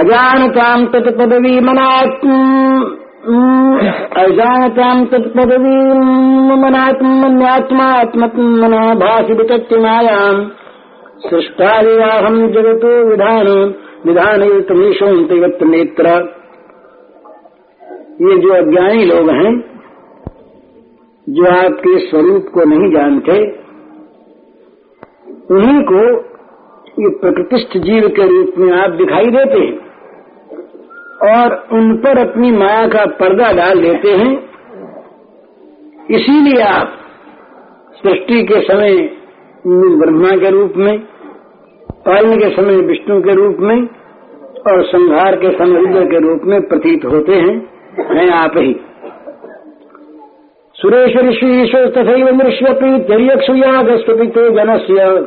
अजानताम 0.00 0.86
तत्पदवी 0.86 1.60
मनात्म 1.60 2.30
अजानताम 4.16 5.04
तत्पदवी 5.04 5.76
मनात्म 6.62 7.06
मन्यात्मा 7.06 7.84
आत्मना 7.84 8.94
भाषि 8.94 9.32
वितत्यमायाम 9.32 10.50
सृष्टादिवाहम 11.30 12.52
जगतो 12.52 13.10
विधान 13.10 13.48
विधान 14.06 14.42
युक्त 14.42 15.62
नेत्र 15.62 16.36
ये 18.22 18.36
जो 18.36 18.54
अज्ञानी 18.54 19.04
लोग 19.04 19.30
हैं, 19.30 19.52
जो 21.28 21.44
आपके 21.46 21.98
स्वरूप 21.98 22.46
को 22.54 22.64
नहीं 22.64 22.90
जानते, 22.92 23.36
उन्हीं 25.54 25.82
को 25.82 26.02
ये 27.02 27.08
प्रकृतिस्थ 27.08 27.76
जीव 27.78 28.08
के 28.08 28.26
रूप 28.28 28.58
में 28.58 28.72
आप 28.72 28.90
दिखाई 28.90 29.26
देते 29.26 29.58
हैं। 29.58 29.89
और 31.22 31.66
उन 31.72 31.96
पर 31.96 32.18
अपनी 32.18 32.50
माया 32.50 32.86
का 32.86 33.04
पर्दा 33.04 33.52
डाल 33.52 33.80
देते 33.80 34.08
हैं। 34.08 34.50
इसीलिए 36.10 36.62
आप 36.62 36.92
सृष्टि 38.02 38.42
के 38.42 38.60
समय 38.60 39.10
ब्रह्मा 39.66 40.36
के 40.36 40.50
रूप 40.50 40.72
में 40.76 40.98
पालन 41.90 42.38
के 42.38 42.56
समय 42.56 42.76
विष्णु 42.76 43.20
के 43.20 43.34
रूप 43.34 43.56
में 43.60 43.88
और 44.68 44.82
संहार 44.82 45.36
के 45.36 45.50
समय 45.50 45.78
रुद्र 45.78 46.04
के 46.04 46.18
रूप 46.18 46.40
में 46.44 46.68
प्रतीत 46.68 47.04
होते 47.04 47.32
हैं। 47.32 47.80
हैं 48.16 48.30
आप 48.30 48.52
ही। 48.56 48.80
सुरेश 50.74 51.16
ऋषि 51.16 51.62
ईश्वर 51.62 51.88
तथा 51.88 52.32
मृष्यपि 52.32 53.04
तर्यक्षुयागस्वपितो 53.08 54.50
जनस्य। 54.50 55.26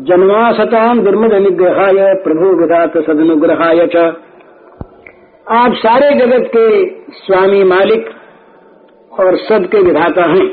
जन्मासताम 0.00 1.00
दुर्मद 1.00 1.34
निग्रहाय 1.34 2.14
प्रभु 2.14 2.46
विधात 2.46 2.98
सदनुग्रहाय 2.98 3.86
च। 3.96 4.16
आप 5.46 5.72
सारे 5.72 6.10
जगत 6.14 6.50
के 6.56 6.90
स्वामी 7.10 7.64
मालिक 7.64 8.06
और 9.20 9.36
सबके 9.36 9.82
विधाता 9.82 10.22
हैं। 10.22 10.46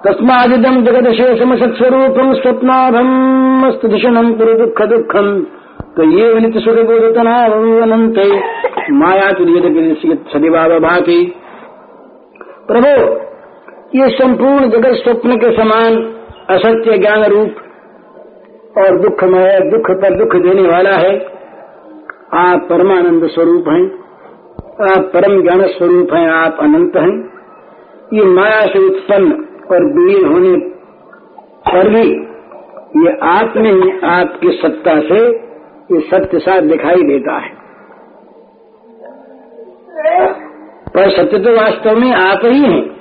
तस्मादिदम 0.06 0.84
जगत 0.84 1.12
शेषम 1.14 1.56
सत्स्वरूपम 1.56 2.34
स्वप्नाभम 2.34 3.10
स्तुषणम 3.72 4.34
पुरु 4.34 4.54
दुख 4.54 4.82
दुखम 4.82 5.46
तो 5.96 6.04
ये 6.04 6.40
नित 6.40 6.56
सुखबोधतनावनंत 6.58 8.16
माया 8.92 9.28
सदिवा 10.32 10.64
भाति 10.80 11.18
प्रभु, 12.68 12.94
ये 13.98 14.08
संपूर्ण 14.10 14.70
जगत 14.70 14.96
स्वप्न 14.96 15.36
के 15.36 15.52
समान 15.58 15.98
असत्य 16.50 16.98
ज्ञान 16.98 17.26
रूप 17.26 17.62
और 18.78 18.98
दुखमय, 18.98 19.60
दुख 19.70 19.92
पर 19.92 20.18
दुख 20.18 20.36
देने 20.36 20.68
वाला 20.70 20.96
है। 20.98 21.14
आप 22.36 22.66
परमानंद 22.70 23.28
स्वरूप 23.28 23.70
हैं, 23.70 23.86
आप 24.90 25.12
परम 25.14 25.42
ज्ञान 25.42 25.66
स्वरूप 25.68 26.14
हैं, 26.14 26.28
आप 26.32 26.58
अनंत 26.62 26.98
हैं। 26.98 27.16
ये 28.14 28.26
माया 28.32 28.66
से 28.66 28.86
उत्पन्न 28.86 29.32
और 29.72 29.90
विलीन 29.94 30.26
होने 30.26 30.58
पर 31.70 31.90
भी 31.90 32.06
ये 32.98 33.18
आप 33.30 33.54
में 33.58 33.72
ही 33.74 34.00
आपकी 34.08 34.52
सत्ता 34.58 35.00
से 35.00 35.53
ये 35.92 36.00
सत्य 36.00 36.40
साथ 36.40 36.62
दिखाई 36.62 37.04
देता 37.04 37.38
है। 37.38 37.50
पर 40.90 41.10
सत्य 41.10 41.40
तो 41.40 41.56
वास्तव 41.56 41.96
में 41.96 42.12
आप 42.12 42.40
ही 42.46 42.60
हैं। 42.60 42.94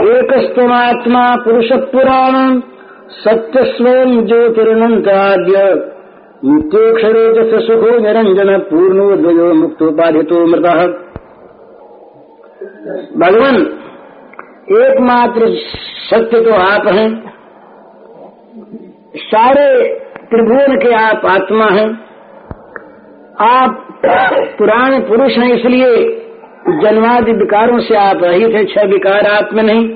एक 0.00 0.50
स्तमात्मा 0.50 1.36
पुरुष 1.36 1.72
पुराण 1.72 2.60
सत्य 3.08 3.64
स्वयं 3.64 4.26
ज्योतिरनंताद्य 4.26 5.64
नित्योक्षरे 6.44 7.24
जस 7.34 7.66
सुखो 7.66 7.98
निरंजन 7.98 8.58
पूर्णोद्वयो 8.58 9.54
मुक्तोपाधितो 9.54 10.46
मृत। 10.46 10.66
भगवान, 13.16 13.56
एकमात्र 14.72 15.48
सत्य 16.10 16.40
तो 16.40 16.54
आप 16.54 16.86
हैं। 16.86 17.32
सारे 19.16 19.94
त्रिभुवन 20.30 20.76
के 20.76 20.94
आप 20.94 21.26
आत्मा 21.26 21.64
हैं। 21.64 22.11
आप 23.40 24.00
पुराण 24.58 25.00
पुरुष 25.00 25.38
हैं, 25.38 25.54
इसलिए 25.54 26.18
जन्मादि 26.68 27.32
विकारों 27.32 27.78
से 27.78 27.94
आप 27.94 28.16
रहित 28.22 28.54
हैं, 28.54 28.66
छह 28.66 28.82
विकार 28.82 29.26
आप 29.26 29.48
में 29.52 29.62
नहीं। 29.62 29.90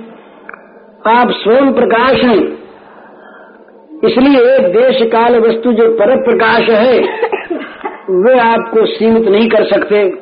आप 1.16 1.30
स्वयं 1.30 1.72
प्रकाश 1.72 2.12
हैं। 2.12 2.58
इसलिए 4.04 4.58
देश 4.58 5.02
काल 5.02 5.38
वस्तु 5.38 5.72
जो 5.72 5.92
पर 5.92 6.16
प्रकाश 6.16 6.68
है, 6.68 7.00
वे 8.10 8.38
आपको 8.38 8.86
सीमित 8.86 9.28
नहीं 9.28 9.48
कर 9.48 9.64
सकते। 9.64 10.18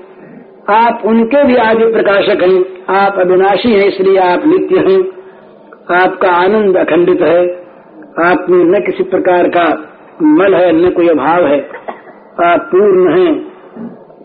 आप 0.73 1.03
उनके 1.05 1.45
भी 1.45 1.57
आदि 1.57 1.85
प्रकाशक 1.85 2.43
हैं। 2.43 2.65
आप 2.97 3.19
अविनाशी 3.19 3.73
हैं, 3.73 3.89
इसलिए 3.89 4.19
आप 4.19 4.43
नित्य 4.47 4.77
हैं। 4.77 5.05
आपका 6.03 6.31
आनंद 6.31 6.77
अखंडित 6.77 7.21
है। 7.21 7.47
आप 8.31 8.47
में 8.51 8.65
न 8.65 8.87
किसी 8.87 9.03
प्रकार 9.03 9.49
का 9.49 9.91
मल 10.23 10.55
है, 10.55 10.87
न 10.87 10.91
कोई 10.91 11.09
अभाव 11.09 11.47
है। 11.47 11.85
आप 12.35 12.63
पूर्ण 12.71 13.11
हैं। 13.13 13.33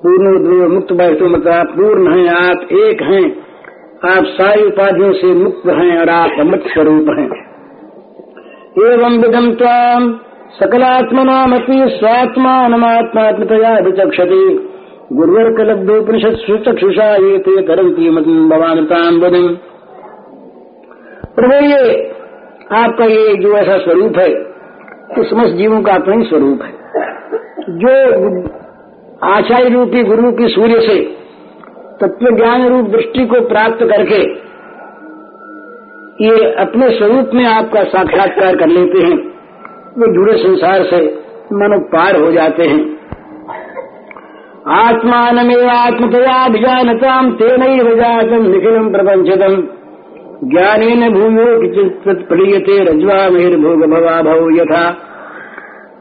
पूर्ण 0.03 0.67
मुक्त 0.69 0.91
बैठो 0.93 1.27
मतलब 1.27 1.47
आप 1.49 1.73
पूर्ण 1.73 2.13
हैं, 2.13 2.29
आप 2.29 2.71
एक 2.75 3.01
हैं। 3.03 3.25
आप 4.07 4.23
सारी 4.29 4.63
उपाधियों 4.63 5.11
से 5.13 5.33
मुक्त 5.35 5.67
हैं 5.69 5.97
और 5.99 6.09
आप 6.09 6.39
अमृत 6.39 6.63
स्वरूप 6.67 7.09
हैं। 7.09 7.27
एवं 8.83 9.17
विधम 9.17 9.51
ताम 9.53 10.07
सकलात्मनामपि 10.53 11.77
स्वात्मानमात्मात्मतया 11.89 13.75
विचक्षति। 13.79 14.41
गुर्वर्कलब्धोपनिषत्सु 15.13 16.57
चक्षुषा 16.63 17.09
ये 17.17 17.37
ते 17.39 17.61
तरंती 17.67 18.09
भवानताम 18.49 19.19
बुधिम 19.19 19.47
प्रभु, 21.35 21.61
ये 21.65 21.83
आपका 22.75 23.05
ये 23.07 23.35
जो 23.37 23.53
ऐसा 23.57 23.77
स्वरूप 23.77 24.17
है 24.17 24.29
तो 25.09 25.23
समस्त 25.25 25.55
जीवों 25.55 25.81
का 25.83 25.93
अपना 25.93 26.15
ही 26.15 26.23
स्वरूप 26.25 26.59
है। 26.63 26.77
जो 27.69 27.93
आचार्य 29.23 29.69
रूपी 29.69 30.03
गुरु 30.03 30.31
की 30.31 30.47
सूर्य 30.47 30.79
से 30.81 30.95
तत्व 32.01 32.35
ज्ञान 32.35 32.67
रूप 32.67 32.85
दृष्टि 32.85 33.25
को 33.25 33.41
प्राप्त 33.47 33.83
करके 33.83 34.49
ये 36.25 36.51
अपने 36.51 36.89
स्वरूप 36.89 37.31
में 37.33 37.45
आपका 37.45 37.83
साक्षात्कार 37.83 38.55
कर 38.55 38.67
लेते 38.67 38.99
हैं, 38.99 39.17
वे 39.97 40.13
जुड़े 40.13 40.37
संसार 40.37 40.83
से 40.83 40.97
मनो 41.53 41.79
पार 41.79 42.15
हो 42.21 42.31
जाते 42.31 42.63
हैं। 42.63 42.99
आत्मानमेव 44.67 45.69
आत्मतयाभिजानताम 45.69 47.31
तेन 47.31 47.61
जातम 47.95 48.47
निखिलम 48.47 48.91
प्रपंचतम 48.91 49.55
ज्ञान 50.43 51.09
भूयो 51.11 51.45
प्रलीयते 52.13 52.83
रज्वा 52.83 53.29
मेर्भोग 53.29 53.85
भवा 53.89 54.21
भव 54.21 54.49
यथा। 54.61 54.83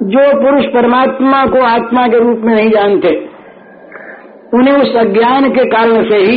जो 0.02 0.42
पुरुष 0.42 0.64
परमात्मा 0.64 1.46
को 1.46 1.60
आत्मा 1.60 2.06
के 2.08 2.18
रूप 2.18 2.38
में 2.38 2.54
नहीं 2.54 2.70
जानते, 2.70 3.28
उन्हें 4.54 4.74
उस 4.74 4.96
अज्ञान 4.96 5.50
के 5.50 5.64
कारण 5.64 6.08
से 6.10 6.16
ही 6.16 6.36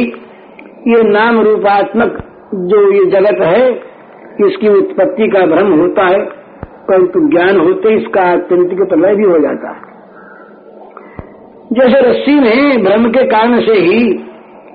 ये 0.88 1.04
नाम 1.04 1.40
रूपात्मक 1.42 2.18
जो 2.54 2.94
ये 2.94 3.06
जगत 3.06 3.42
है, 3.42 3.70
इसकी 4.48 4.68
उत्पत्ति 4.68 5.28
का 5.28 5.46
भ्रम 5.46 5.72
होता 5.82 6.06
है, 6.06 6.26
परंतु 6.88 7.30
ज्ञान 7.30 7.60
होते 7.60 7.94
इसका 7.94 8.22
आत्यंतिक 8.22 8.82
प्रलय 8.82 9.16
भी 9.16 9.24
हो 9.24 9.40
जाता 9.40 9.70
है। 9.70 9.82
जैसे 11.74 12.00
रस्सी 12.10 12.36
में 12.36 12.84
भ्रम 12.84 13.06
के 13.06 13.24
कारण 13.24 13.60
से 13.60 13.74
ही 13.74 14.28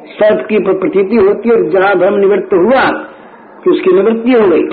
सर्प 0.08 0.46
की 0.46 0.58
प्रतीति 0.58 1.16
होती 1.16 1.48
है 1.48 1.54
और 1.56 1.70
जहाँ 1.70 1.94
भ्रम 1.96 2.14
निवृत्त 2.14 2.54
हुआ 2.54 2.90
कि 3.64 3.70
उसकी 3.70 3.92
निवृत्ति 3.92 4.32
हो 4.32 4.48
गई। 4.48 4.68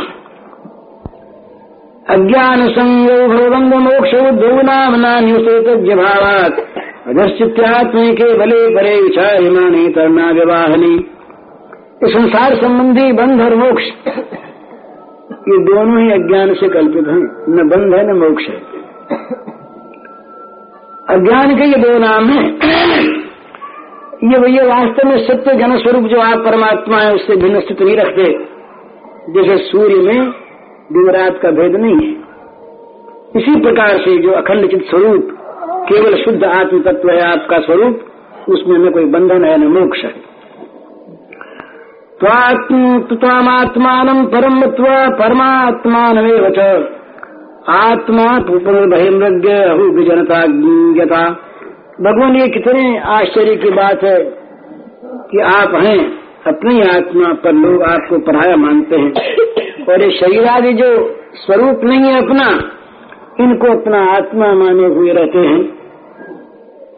अज्ञान 2.10 2.68
संयो 2.68 3.28
भवबंध 3.28 3.74
मोक्ष 3.74 4.14
उद्धव 4.14 4.62
नाम 4.62 4.96
नान्युत 4.96 5.44
भावात 5.98 6.60
अधश्चित्यात्म 7.08 8.14
के 8.14 8.38
बले 8.38 8.76
बले 8.76 9.02
विचार 9.02 9.42
हिमानी 9.42 9.90
तरना 9.90 10.32
विवाहनी 10.32 11.06
संसार 12.04 12.56
संबंधी 12.56 13.12
बंध 13.12 13.42
और 13.42 13.56
मोक्ष, 13.56 13.84
ये 15.32 15.58
दोनों 15.64 16.04
ही 16.04 16.12
अज्ञान 16.12 16.54
से 16.54 16.70
कल्पित 16.70 17.08
हैं। 17.08 17.56
न 17.56 17.70
बंध 17.70 17.94
है, 17.94 18.14
न 18.14 18.18
मोक्ष 18.18 18.44
है। 18.48 18.56
अज्ञान 21.10 21.56
के 21.56 21.64
ये 21.64 21.78
दो 21.78 22.00
नाम 22.00 22.26
है। 22.26 22.46
ये 24.24 24.40
भैया 24.40 24.64
वास्तव 24.64 25.10
में 25.10 25.18
सत्य 25.18 25.56
जन 25.56 25.78
स्वरूप 25.78 26.04
जो 26.04 26.20
आप 26.20 26.38
परमात्मा 26.38 26.98
है, 26.98 27.14
उससे 27.14 27.36
भिन्न 27.36 27.60
स्थिति 27.60 27.84
नहीं 27.84 27.98
रखते। 27.98 28.48
जैसे 29.30 29.58
सूर्य 29.58 29.96
में 29.96 30.43
दिन 30.94 31.10
रात 31.10 31.40
का 31.42 31.52
भेद 31.52 31.76
नहीं 31.76 31.92
है। 31.92 32.24
इसी 33.36 33.62
प्रकार 33.62 33.90
से 33.90 34.18
जो 34.18 34.32
अखंड 34.32 34.72
चित 34.72 34.90
स्वरूप, 34.90 35.38
केवल 35.90 36.16
शुद्ध 36.16 36.44
आत्म 36.44 36.82
तत्व 36.82 37.10
है 37.10 37.22
आपका 37.22 37.60
स्वरूप, 37.60 38.02
उसमें 38.50 38.80
न 38.80 38.92
कोई 38.92 39.06
बंधन 39.06 39.46
है, 39.46 39.58
न 39.58 39.68
मोक्ष 39.68 40.04
है। 40.04 40.14
त्वात्मान 42.20 44.26
परम 44.26 44.62
परमात्मान 45.10 46.18
आत्मा 47.70 48.40
विजनता 49.90 50.46
ज्ञता 50.94 51.38
भगवान 52.02 52.36
ये 52.36 52.48
कितने 52.48 52.98
आश्चर्य 52.98 53.56
की 53.56 53.70
बात 53.70 54.04
है 54.04 54.36
कि 55.32 55.40
आप 55.40 55.76
हैं। 55.76 56.23
अपनी 56.48 56.82
आत्मा 56.82 57.34
पर 57.34 57.52
लोग 57.52 57.84
आपको 57.84 58.20
पढ़ाया 58.20 58.56
मानते 58.56 58.96
हैं। 58.96 59.12
और 59.86 60.02
ये 60.02 60.12
शरीर 60.12 60.46
आदि 60.46 60.74
जो 60.74 61.16
स्वरूप 61.34 61.82
नहीं 61.84 62.00
है 62.00 62.22
अपना, 62.22 62.72
इनको 63.40 63.82
अपना 63.82 64.06
आत्मा 64.06 64.54
माने 64.54 64.88
हुए 64.88 65.12
रहते 65.12 65.40
हैं। 65.40 65.84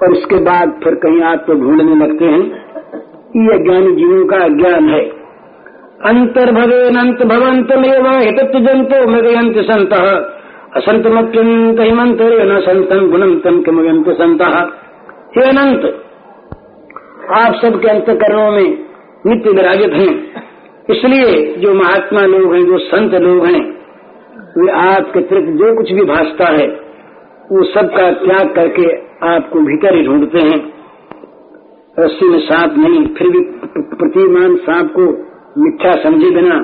और 0.03 0.11
उसके 0.11 0.35
बाद 0.35 0.79
फिर 0.83 0.95
कहीं 0.95 1.21
आपको 1.21 1.53
ढूँढने 1.53 1.95
लगते 1.95 2.25
हैं। 2.25 2.41
ये 3.51 3.63
ज्ञानी 3.63 3.95
जीवों 3.95 4.25
का 4.25 4.47
ज्ञान 4.47 4.89
है। 4.89 5.09
अंतर्भवेनंत 6.05 7.23
भवंतमेव 7.23 8.07
हित 8.07 8.35
जंतो 8.35 9.07
मृगयंत 9.07 9.57
संत 9.57 9.93
असंतमत्यंत 10.75 11.79
हिमंत 11.79 12.17
न 12.21 12.59
संतम 12.59 13.11
गुणंतम 13.11 13.61
किमयंत 13.61 14.09
संत। 14.09 14.41
हे 15.37 15.49
अनंत, 15.49 16.05
आप 17.31 17.53
सबके 17.55 17.87
अंत 17.87 18.05
करणों 18.09 18.51
में 18.51 18.84
नित्य 19.25 19.51
विराजित 19.51 19.93
हैं 19.93 20.13
इसलिए 20.89 21.55
जो 21.55 21.73
महात्मा 21.73 22.21
लोग 22.21 22.53
हैं, 22.53 22.65
जो 22.65 22.77
संत 22.77 23.13
लोग 23.13 23.45
हैं, 23.45 23.61
वे 24.57 24.71
आपके 24.71 25.19
अतिरिक्त 25.19 25.49
जो 25.59 25.75
कुछ 25.75 25.91
भी 25.91 26.03
भासता 26.03 26.47
है, 26.47 26.67
वो 27.51 27.63
सबका 27.63 28.11
त्याग 28.11 28.53
करके 28.55 28.85
आपको 29.27 29.59
भीतर 29.59 29.95
ही 29.95 30.03
ढूंढते 30.05 30.39
हैं। 30.39 30.59
रस्सी 31.99 32.29
में 32.29 32.39
सांप 32.39 32.77
नहीं, 32.77 33.05
फिर 33.07 33.29
भी 33.29 33.39
प्रतिमान 33.95 34.55
सांप 34.55 34.91
को 34.95 35.05
मिथ्या 35.57 35.95
समझे 36.03 36.29
बिना 36.31 36.55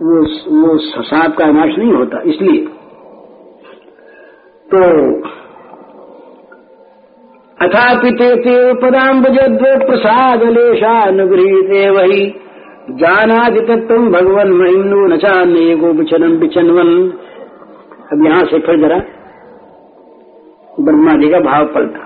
वो 0.00 0.16
वो 0.56 0.76
सांप 1.02 1.36
का 1.36 1.46
नाश 1.46 1.78
नहीं 1.78 1.92
होता। 1.92 2.20
इसलिए 2.26 2.66
तो 4.66 4.80
अथापि 7.60 8.10
ते 8.14 8.26
प्रसाद 9.84 10.42
लेशानुगृहीते 10.48 11.88
वही। 11.90 12.24
जानादि 13.00 13.60
तत्व 13.60 14.04
भगवन 14.10 14.52
महिमनो 14.52 15.06
न 15.06 15.16
चान्य 15.16 15.74
गोपिचनम 15.76 16.36
बिचनवन 16.40 16.90
अब 18.12 18.24
यहाँ 18.26 18.44
से 18.44 18.58
फिर 18.66 18.80
जरा 18.80 18.98
ब्रह्मा 20.80 21.16
जी 21.16 21.28
का 21.28 21.40
भाव 21.40 21.64
पलटा। 21.74 22.02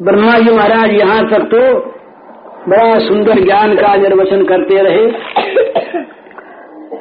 ब्रह्मा 0.00 0.38
जी 0.38 0.50
महाराज 0.50 0.92
यहाँ 0.92 1.22
तक 1.30 1.42
तो 1.52 1.62
बड़ा 2.68 2.98
सुंदर 3.00 3.44
ज्ञान 3.44 3.74
का 3.76 3.94
निर्वचन 3.98 4.44
करते 4.44 4.82
रहे। 4.82 5.06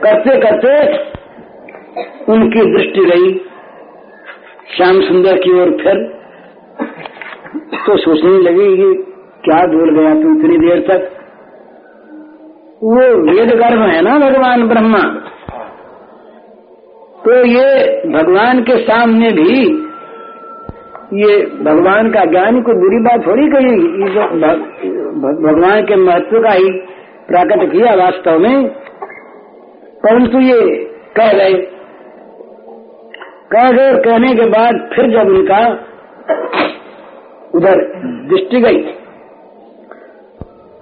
करते 0.02 0.40
करते 0.42 0.74
उनकी 2.34 2.62
दृष्टि 2.74 3.06
गई 3.06 3.32
श्याम 4.70 5.00
सुंदर 5.02 5.38
की 5.38 5.52
ओर 5.62 5.70
फिर 5.84 6.02
तो 7.86 7.98
सोचने 7.98 8.32
लगी 8.40 8.66
कि 8.78 8.88
क्या 9.46 9.60
बोल 9.68 9.92
गया 9.96 10.14
तू 10.14 10.34
इतनी 10.40 10.58
देर 10.58 10.82
तक? 10.90 11.06
वो 12.84 13.06
वेद 13.30 13.50
गर्भ 13.50 13.82
है 13.82 14.02
ना 14.02 14.18
भगवान 14.20 14.68
ब्रह्मा? 14.68 15.02
तो 17.26 17.38
ये 17.46 17.66
भगवान 18.10 18.62
के 18.64 18.78
सामने 18.84 19.32
भी 19.32 19.56
ये 21.14 21.40
भगवान 21.64 22.12
का 22.12 22.26
ज्ञान 22.26 22.62
को 22.62 22.78
बुरी 22.80 23.00
बात 23.00 23.28
थोड़ी 23.28 23.48
कही। 23.48 23.74
भगवान 25.48 25.84
के 25.84 25.96
महत्व 25.96 26.40
का 26.40 26.52
ही 26.52 26.70
प्राकट 27.28 27.72
किया 27.72 27.96
वास्तव 27.96 28.40
में। 28.40 28.70
परंतु 30.06 30.40
ये 30.40 30.62
कह 31.18 31.34
गए 31.34 31.54
कह 33.52 33.72
गए 33.72 33.92
और 33.92 34.02
कहने 34.02 34.36
के 34.36 34.46
बाद 34.46 34.90
फिर 34.94 35.12
जब 35.12 35.30
उनका 35.30 35.70
उधर 37.56 37.76
दृष्टि 38.30 38.62
गई 38.62 38.82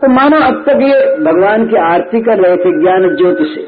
तो 0.01 0.07
मानो 0.07 0.37
अब 0.37 0.63
तक 0.67 0.79
ये 0.81 1.17
भगवान 1.17 1.67
की 1.67 1.75
आरती 1.75 2.21
कर 2.21 2.37
रहे 2.37 2.57
थे 2.57 2.81
ज्ञान 2.81 3.15
ज्योति 3.15 3.45
से। 3.45 3.61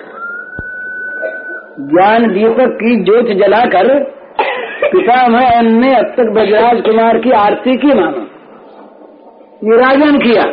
ज्ञान 1.90 2.28
दीपक 2.34 2.74
की 2.74 3.04
ज्योति 3.04 3.34
जलाकर 3.34 4.04
पिता 4.04 4.90
पितामह 4.90 5.62
ने 5.62 5.96
अब 5.96 6.06
तक 6.06 6.24
बजराज 6.24 6.82
कुमार 6.82 7.18
की 7.18 7.32
आरती 7.32 7.78
की 7.78 7.88
मानो। 7.88 8.28
निराजन 9.64 10.18
किया। 10.20 10.44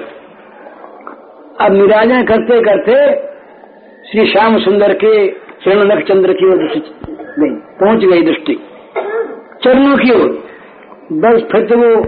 अब 1.60 1.72
निराजन 1.72 2.22
करते 2.22 2.60
करते 2.60 3.14
श्री 4.10 4.32
श्याम 4.32 4.58
सुंदर 4.58 4.92
के 4.92 5.28
चरण 5.28 6.00
चंद्र 6.00 6.32
की 6.32 6.46
ओर 6.46 7.15
गई 7.38 7.54
पहुँच 7.54 7.98
गई 7.98 8.22
दृष्टि। 8.22 8.60
चरणों 9.64 9.96
की 9.96 10.10
ओर। 10.10 10.46
बस 11.12 11.42
फिर 11.52 11.66
तो 11.66 11.76
वो 11.76 12.04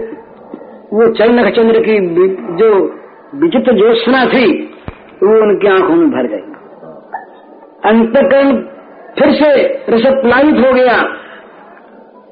वो 0.93 1.13
चरण 1.13 1.49
चंद्र 1.49 1.79
की 1.79 2.07
जो 2.55 2.95
विचित्र 3.35 3.73
ज्योत्सना 3.73 4.25
थी, 4.25 4.73
वो 5.23 5.41
उनकी 5.41 5.67
आँखों 5.67 5.95
में 5.95 6.09
भर 6.09 6.27
गई। 6.27 6.49
अंतकरण 7.89 8.57
फिर 9.19 9.33
से 9.33 9.63
रसप्लावित 9.89 10.55
हो 10.55 10.73
गया। 10.73 10.97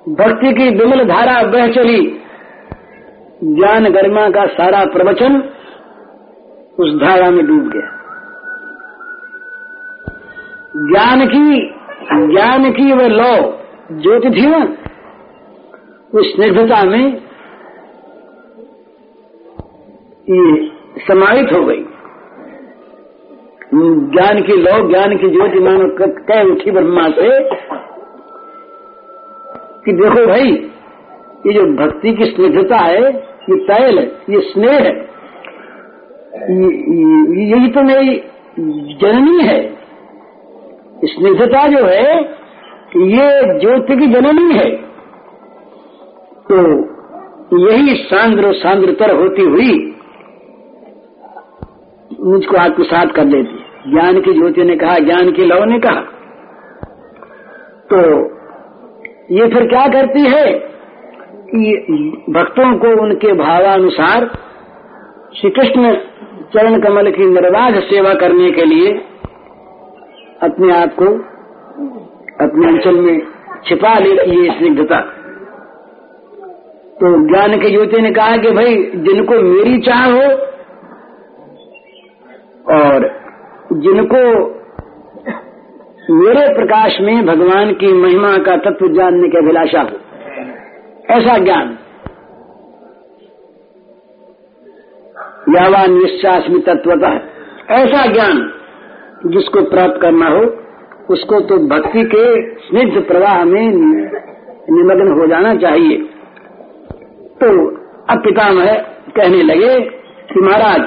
भक्ति 0.10 0.54
की 0.54 0.70
विमल 0.70 1.04
धारा 1.04 1.44
बह 1.44 1.72
चली। 1.72 2.22
ज्ञान 3.44 3.90
गरिमा 3.90 4.30
का 4.30 4.46
सारा 4.46 4.86
प्रवचन 4.86 5.44
उस 6.80 7.02
धारा 7.02 7.32
में 7.32 7.48
डूब 7.48 7.70
गया। 7.76 7.94
ज्ञान 10.76 11.28
की 11.28 11.77
ज्ञान 12.12 12.72
की 12.72 12.94
वह 12.94 13.08
लौ, 13.08 13.60
ज्योति 13.92 14.30
थी 14.30 14.46
ना 14.46 14.58
उस 16.16 16.36
स्निग्धता 16.36 16.84
में 16.84 17.18
ये 20.30 20.72
समाहित 21.08 21.54
हो 21.54 21.64
गई। 21.66 21.86
ज्ञान 24.14 24.42
की 24.42 24.54
लौ, 24.54 24.90
ज्ञान 24.90 25.18
की 25.18 25.30
ज्योति 25.30 25.60
मानो 25.60 25.90
कह 26.00 26.42
उठी 26.42 26.72
ब्रह्मा 26.72 27.10
से 27.10 27.30
कि 29.86 29.94
देखो 29.94 30.28
भाई, 30.28 30.52
ये 31.48 31.54
जो 31.54 31.66
भक्ति 31.76 32.14
की 32.14 32.26
स्निग्धता 32.26 32.78
है, 32.78 33.16
ये 33.16 33.56
तैल 33.56 34.00
है, 34.00 34.06
ये 34.30 34.40
स्नेह 34.40 34.80
है। 34.80 35.08
यही 37.44 37.70
तो 37.70 37.82
मेरी 37.82 38.24
जननी 38.96 39.44
है। 39.44 39.77
स्निग्धता 41.06 41.68
जो 41.68 41.86
है, 41.86 42.22
ये 42.98 43.60
ज्योति 43.60 43.96
की 43.96 44.08
जननी 44.08 44.56
है। 44.56 44.70
तो 46.50 46.58
यही 47.72 47.96
सांद्र 47.96 48.54
सांद्रतर 48.54 49.16
होती 49.16 49.42
हुई 49.42 49.94
मुझको 52.22 52.58
आत्मसात 52.58 53.12
कर 53.12 53.26
लेती 53.26 53.92
ज्ञान 53.92 54.22
की 54.22 54.34
ज्योति 54.34 54.64
ने 54.64 54.76
कहा, 54.76 55.00
ज्ञान 55.00 55.32
की 55.32 55.46
लव 55.46 55.64
ने 55.64 55.80
कहा। 55.80 56.02
तो 57.94 58.00
ये 59.32 59.48
फिर 59.48 59.68
क्या 59.68 59.88
करती 59.88 60.22
है 60.22 60.54
कि 61.56 61.74
भक्तों 62.30 62.78
को 62.78 63.02
उनके 63.02 63.34
भावानुसार 63.34 64.26
श्री 65.36 65.50
कृष्ण 65.50 65.94
चरण 66.54 66.82
कमल 66.82 67.12
की 67.12 67.26
निर्वाध 67.26 67.80
सेवा 67.80 68.14
करने 68.14 68.52
के 68.52 68.66
लिए 68.66 69.02
अपने 70.44 70.74
आप 70.74 70.96
को 70.96 71.06
अपने 72.46 72.68
अंचल 72.68 72.96
में 72.96 73.20
छिपा 73.66 74.00
लेती 74.00 74.36
है 74.36 74.58
स्निग्धता 74.58 75.00
तो 77.00 77.10
ज्ञान 77.28 77.58
के 77.60 77.68
युवती 77.68 78.02
ने 78.02 78.12
कहा 78.12 78.38
कि 78.38 78.52
भाई, 78.52 78.76
जिनको 78.96 79.34
मेरी 79.42 79.80
चाह 79.80 80.06
हो 80.06 80.28
और 82.76 83.08
जिनको 83.74 84.22
मेरे 86.14 86.48
प्रकाश 86.54 86.98
में 87.02 87.26
भगवान 87.26 87.74
की 87.74 87.92
महिमा 87.94 88.38
का 88.38 88.56
तत्व 88.58 88.88
जानने 88.88 89.30
की 89.30 89.38
अभिलाषा 89.38 89.82
हो, 89.82 89.98
ऐसा 91.10 91.38
ज्ञान। 91.38 91.78
यावान 95.56 95.92
विश्वास 95.92 96.50
में 96.50 96.62
तत्वतः, 96.62 97.20
ऐसा 97.76 98.06
ज्ञान। 98.06 98.57
जिसको 99.26 99.62
प्राप्त 99.70 100.02
करना 100.02 100.28
हो, 100.28 100.42
उसको 101.10 101.40
तो 101.40 101.58
भक्ति 101.68 102.04
के 102.06 102.26
स्निग्ध 102.60 103.02
प्रवाह 103.08 103.44
में 103.46 103.68
निमग्न 104.72 105.20
हो 105.20 105.28
जाना 105.28 105.54
चाहिए। 105.56 105.98
तो 107.42 107.50
अब 108.10 108.22
पितामह 108.24 108.74
कहने 109.16 109.42
लगे 109.44 109.80
कि 110.28 110.42
महाराज 110.42 110.82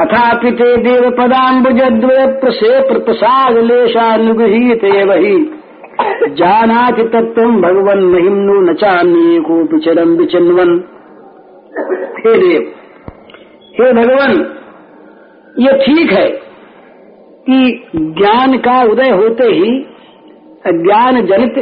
अथापि 0.00 0.50
ते 0.50 0.76
देव 0.76 1.10
पदाम्बुजद्वय 1.10 2.26
प्रसे 2.40 2.70
प्रसाद 2.88 3.56
लेशानुगृहीत 3.64 4.84
वही 5.08 5.36
जानाति 6.34 7.02
तत्व 7.04 7.50
भगवन 7.60 8.02
महिमनो 8.04 8.60
न 8.60 8.74
चान्य 8.74 9.40
को 9.40 9.78
चरम 9.78 10.14
विचिन्वन। 10.16 10.70
हे 12.18 12.32
देव, 12.38 12.62
हे 13.74 13.92
भगवान, 13.92 14.32
ये 15.56 15.72
ठीक 15.78 16.12
है 16.12 16.26
कि 17.46 17.58
ज्ञान 18.18 18.56
का 18.58 18.82
उदय 18.82 19.10
होते 19.12 19.44
ही 19.46 19.70
अज्ञान 20.66 21.20
जनित 21.26 21.56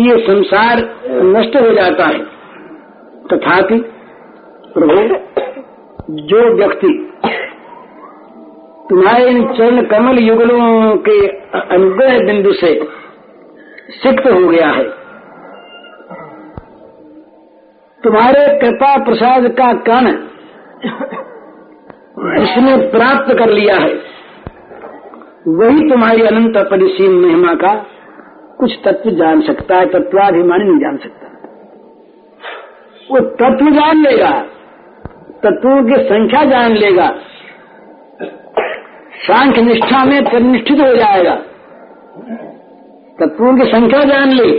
ये 0.00 0.16
संसार 0.26 0.80
नष्ट 1.26 1.56
हो 1.56 1.70
जाता 1.74 2.06
है। 2.06 2.20
तथापि 3.24 3.78
प्रभु, 4.74 5.02
जो 6.22 6.40
व्यक्ति 6.56 6.92
तुम्हारे 8.90 9.28
इन 9.28 9.42
चरण 9.52 9.84
कमल 9.86 10.18
युगलों 10.20 10.96
के 10.98 11.18
अनुग्रह 11.68 12.18
बिंदु 12.26 12.52
से 12.54 12.72
सिक्त 13.94 14.26
हो 14.26 14.48
गया 14.48 14.70
है, 14.70 14.84
तुम्हारे 18.02 18.46
कृपा 18.58 18.96
प्रसाद 19.04 19.48
का 19.60 19.72
कण 19.86 20.08
इसने 22.42 22.76
प्राप्त 22.90 23.32
कर 23.38 23.50
लिया 23.50 23.76
है। 23.76 23.94
वही 25.48 25.90
तुम्हारी 25.90 26.22
अनंत 26.22 26.56
परिसीम 26.56 27.12
महिमा 27.12 27.54
का 27.54 27.86
कुछ 28.58 28.78
तत्व 28.84 29.10
जान 29.10 29.40
सकता 29.40 29.76
है, 29.76 29.86
तत्वाभिमानी 29.86 30.64
नहीं 30.64 30.78
जान 30.78 30.96
सकता। 30.96 31.26
वो 33.10 33.20
तत्व 33.20 33.70
जान 33.70 34.02
लेगा, 34.02 34.40
तत्वों 35.42 35.84
की 35.84 35.94
संख्या 35.94 36.44
जान 36.44 36.72
लेगा, 36.72 37.14
सांख्य 39.26 39.62
निष्ठा 39.62 40.04
में 40.04 40.24
प्रतिष्ठित 40.24 40.80
हो 40.80 40.96
जाएगा। 40.96 41.34
तत्वों 43.20 43.56
की 43.56 43.64
संख्या 43.64 44.04
जान 44.04 44.28
ले। 44.28 44.52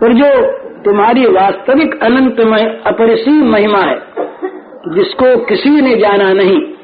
पर 0.00 0.12
जो 0.12 0.58
तुम्हारी 0.82 1.26
वास्तविक 1.26 2.02
अनंत 2.02 2.40
में 2.40 2.80
अपरिसीम 2.80 3.52
महिमा 3.52 3.78
है, 3.78 3.98
जिसको 4.88 5.44
किसी 5.44 5.70
ने 5.70 5.96
जाना 5.96 6.32
नहीं 6.32 6.75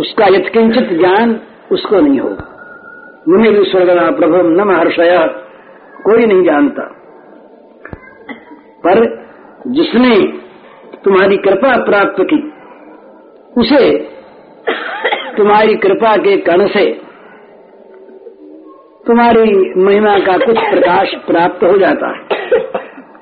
उसका 0.00 0.26
यथकिंचित 0.26 0.98
ज्ञान 0.98 1.40
उसको 1.72 2.00
नहीं 2.00 2.20
होगा। 2.20 2.46
मुनि 3.28 3.50
भी 3.50 3.64
स्वर्गना 3.64 4.10
प्रभु 4.10 4.36
न 4.36 4.60
महर्षय, 4.60 5.26
कोई 6.04 6.26
नहीं 6.26 6.44
जानता। 6.44 6.82
पर 8.86 9.24
जिसने 9.66 10.16
तुम्हारी 11.04 11.36
कृपा 11.36 11.84
प्राप्त 11.84 12.16
की, 12.20 12.52
उसे 13.58 13.98
तुम्हारी 15.36 15.74
कृपा 15.74 16.16
के 16.16 16.36
कण 16.36 16.66
से 16.66 17.00
तुम्हारी 19.06 19.80
महिमा 19.80 20.18
का 20.18 20.38
कुछ 20.38 20.58
प्रकाश 20.58 21.14
प्राप्त 21.14 21.64
हो 21.64 21.78
जाता 21.78 22.08
है। 22.08 22.22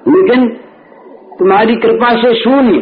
लेकिन 0.08 0.48
तुम्हारी 1.38 1.76
कृपा 1.76 2.10
से 2.22 2.34
शून्य, 2.34 2.78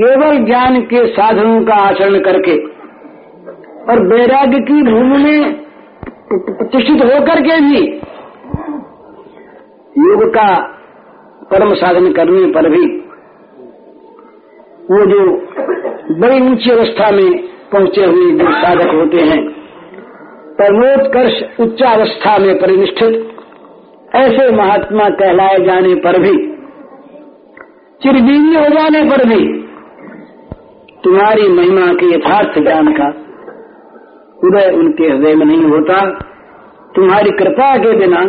केवल 0.00 0.38
ज्ञान 0.38 0.82
के 0.82 1.06
साधनों 1.06 1.64
का 1.64 1.74
आचरण 1.74 2.20
करके 2.20 2.71
और 3.90 4.00
वैराग्य 4.06 4.58
की 4.58 4.82
भूमि 4.82 5.18
में 5.18 5.62
प्रतिष्ठित 6.32 7.02
होकर 7.02 7.40
के 7.40 7.60
भी 7.60 7.80
योग 9.98 10.28
का 10.34 10.48
परम 11.52 11.74
साधन 11.74 12.12
करने 12.12 12.44
पर 12.52 12.68
भी 12.68 12.84
वो 14.90 15.04
जो 15.06 15.24
बड़ी 16.20 16.40
ऊँची 16.40 16.70
अवस्था 16.70 17.10
में 17.10 17.48
पहुँचे 17.72 18.04
हुए 18.04 18.30
जो 18.32 18.52
साधक 18.52 18.94
होते 18.94 19.16
हैं, 19.16 19.40
परमोत्कर्ष 20.52 21.60
उच्चावस्था 21.60 22.38
में 22.38 22.58
परिनिष्ठित, 22.58 23.14
ऐसे 24.14 24.50
महात्मा 24.50 25.08
कहलाए 25.08 25.58
जाने 25.58 25.94
पर 25.94 26.18
भी, 26.18 26.32
चिरजीवी 28.02 28.54
हो 28.54 28.68
जाने 28.68 29.04
पर 29.10 29.24
भी, 29.24 29.40
तुम्हारी 31.04 31.48
महिमा 31.48 31.86
के 31.92 32.14
यथार्थ 32.14 32.58
ज्ञान 32.58 32.92
का 32.92 33.21
उदय 34.44 34.70
उनके 34.70 35.04
हृदय 35.04 35.34
में 35.34 35.46
नहीं 35.46 35.64
होता। 35.64 36.10
तुम्हारी 36.96 37.30
कृपा 37.30 37.76
के 37.76 37.96
बिना 37.96 38.24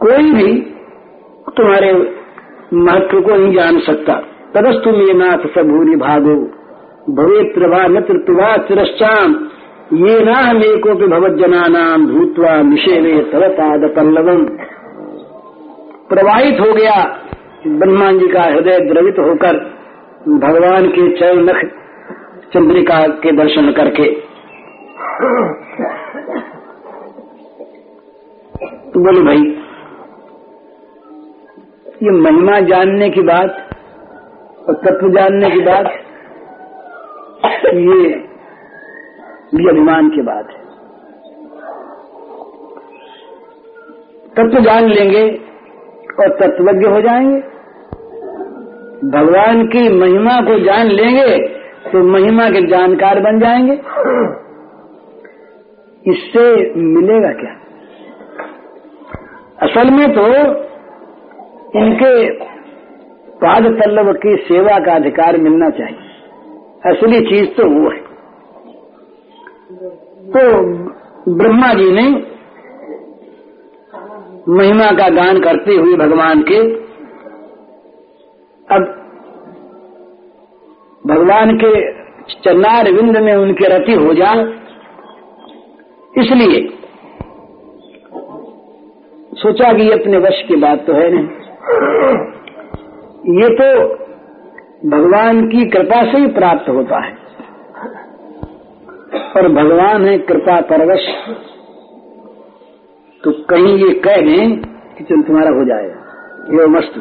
कोई 0.00 0.32
भी 0.32 0.60
तुम्हारे 1.56 1.92
महत्व 2.74 3.20
को 3.20 3.36
नहीं 3.36 3.54
जान 3.54 3.78
सकता। 3.80 4.14
तदस्तु 4.54 4.90
में 4.90 5.14
नाथ 5.14 5.38
सबूरी 5.38 5.96
भागो। 5.96 6.36
भवे 7.14 7.42
प्रभा 7.44 7.86
न 7.86 8.00
त्रिवा 8.00 8.56
तिरश्चाम। 8.56 9.34
ये 9.92 10.24
ना 10.24 10.52
को 10.76 10.94
भवजना 10.94 11.66
नाम 11.68 12.06
भूतवा 12.06 12.62
निषेवे 12.62 13.22
तव 13.22 13.48
पाद 13.48 13.94
पल्लवम। 13.96 14.44
प्रवाहित 16.08 16.60
हो 16.60 16.72
गया। 16.72 17.18
ब्रह्मा 17.66 18.12
जी 18.12 18.28
का 18.28 18.42
हृदय 18.42 18.78
द्रवित 18.80 19.18
होकर 19.18 19.56
भगवान 20.28 20.88
के 20.88 21.16
चरण 21.16 21.44
नख 21.44 21.64
चंद्रिका 22.54 23.06
के 23.06 23.32
दर्शन 23.32 23.72
करके 23.72 24.29
तो 25.20 25.28
बोले, 29.00 29.20
भाई, 29.20 29.56
ये 32.02 32.10
महिमा 32.10 32.60
जानने 32.60 33.10
की 33.10 33.22
बात 33.22 33.70
और 34.68 34.74
तत्व 34.74 35.08
जानने 35.08 35.50
की 35.50 35.60
बात, 35.60 35.86
ये 37.64 38.14
भी 39.54 39.68
अभिमान 39.68 40.10
की 40.10 40.22
बात 40.22 40.50
है। 40.50 40.60
तत्व 44.30 44.60
जान 44.60 44.84
लेंगे 44.84 45.40
और 46.20 46.28
तत्वज्ञ 46.28 46.86
हो 46.86 47.00
जाएँगे। 47.00 47.40
भगवान 49.10 49.66
की 49.66 49.88
महिमा 49.88 50.40
को 50.40 50.64
जान 50.64 50.86
लेंगे 50.86 51.60
तो 51.92 52.02
महिमा 52.02 52.50
के 52.50 52.66
जानकार 52.66 53.20
बन 53.20 53.40
जाएँगे। 53.40 53.80
इससे 56.06 56.74
मिलेगा 56.76 57.32
क्या? 57.32 57.56
असल 59.62 59.90
में 59.90 60.12
तो 60.12 60.26
इनके 61.80 62.30
पाद 63.36 63.64
पल्लव 63.64 64.12
की 64.12 64.36
सेवा 64.36 64.78
का 64.78 64.92
अधिकार 64.92 65.36
मिलना 65.36 65.70
चाहिए। 65.70 65.98
असली 66.86 67.20
चीज़ 67.20 67.50
तो 67.50 67.68
वो 67.70 67.90
है। 67.90 68.00
तो 70.26 70.42
ब्रह्मा 71.34 71.74
जी 71.74 71.90
ने 71.90 72.30
महिमा 74.48 74.90
का 74.90 75.08
गान 75.08 75.40
करते 75.40 75.74
हुए 75.74 75.96
भगवान 75.96 76.42
के 76.42 76.58
अब 78.68 78.82
भगवान 81.06 81.56
के 81.56 81.92
चन्नार 82.34 82.90
विंद 82.92 83.16
में 83.16 83.34
उनके 83.34 83.68
रति 83.68 83.92
हो 83.92 84.14
जाए 84.14 84.59
इसलिए 86.18 86.60
सोचा 89.36 89.72
कि 89.72 89.82
ये 89.82 89.92
अपने 89.92 90.18
वश 90.18 90.42
की 90.48 90.56
बात 90.56 90.86
तो 90.86 90.92
है 90.92 91.10
नहीं। 91.10 91.26
ये 93.40 93.48
तो 93.48 93.68
भगवान 94.90 95.46
की 95.48 95.68
कृपा 95.70 96.12
से 96.12 96.18
ही 96.18 96.26
प्राप्त 96.26 96.68
होता 96.68 96.98
है। 97.04 97.12
और 99.36 99.48
भगवान 99.48 100.04
है 100.04 100.18
कृपा 100.18 100.60
परवश। 100.60 101.06
तो 103.24 103.32
कहीं 103.32 103.76
ये 103.76 103.90
कह 103.98 104.16
दें 104.16 104.56
कि 104.98 105.04
चल 105.04 105.22
तुम्हारा 105.22 105.50
हो 105.50 105.64
जाएगा। 105.64 106.60
ये 106.60 106.66
मस्त। 106.66 106.98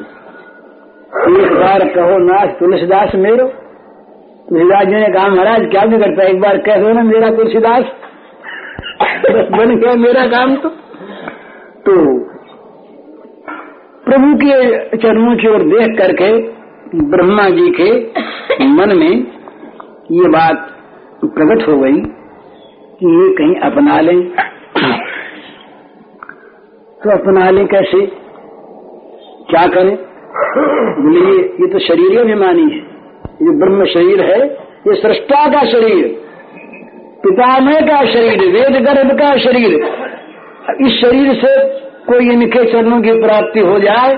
एक 1.30 1.54
बार 1.54 1.88
कहो 1.90 2.18
नाथ 2.18 2.48
तुलसीदास 2.48 3.16
मेरो। 3.16 3.48
तुलसीदास 4.50 4.86
जी 4.88 4.96
ने 4.96 5.10
कहा, 5.14 5.28
महाराज, 5.28 5.62
क्या 5.72 5.86
भी 5.86 5.98
करता 5.98 6.24
है? 6.24 6.30
एक 6.30 6.42
बार 6.42 6.58
कह 6.58 6.76
दो 6.76 6.94
ना 6.94 7.04
मेरा 7.04 7.30
तुलसीदास। 7.30 7.86
बन 9.58 9.76
गया 9.76 9.94
मेरा 9.94 10.28
काम 10.28 10.56
तो। 10.56 10.70
तो 11.86 12.20
प्रभु 14.06 14.36
के 14.36 14.80
चरणों 14.98 15.36
की 15.36 15.48
ओर 15.48 15.60
देख 15.60 15.98
करके 15.98 16.60
ब्रह्मा 16.96 17.50
जी 17.50 17.70
के 17.70 18.08
मन 18.66 18.98
में 18.98 19.28
ये 20.12 20.30
बात 20.30 20.76
प्रकट 21.26 21.68
हो 21.68 21.78
गई 21.78 22.02
कि 23.00 23.24
ये 23.24 23.34
कहीं 23.34 23.56
अपना 23.56 24.02
लें। 24.02 24.30
तो 27.04 27.10
अपना 27.10 27.50
लें 27.50 27.68
कैसे? 27.68 28.06
क्या 29.50 29.68
करें? 29.68 29.98
बोले, 31.04 31.20
ये 31.20 31.44
ये 31.62 31.68
तो 31.68 31.80
शरीर 31.80 32.20
अभिमानी 32.20 32.64
है। 32.64 32.80
ये 33.42 33.60
ब्रह्म 33.60 33.86
शरीर 33.86 34.22
है, 34.22 34.54
ये 34.88 34.96
सृष्टा 34.96 35.48
का 35.48 35.66
शरीर। 35.66 36.29
पितामह 37.24 37.80
का 37.82 38.00
शरीर, 38.06 38.42
वेद 38.52 38.82
गर्भ 38.84 39.12
का 39.20 39.36
शरीर। 39.40 39.74
इस 40.82 41.00
शरीर 41.02 41.34
से 41.36 41.54
कोई 42.06 42.32
इनके 42.34 42.64
चरणों 42.72 43.02
की 43.02 43.14
प्राप्ति 43.22 43.60
हो 43.62 43.80
जाए, 43.80 44.14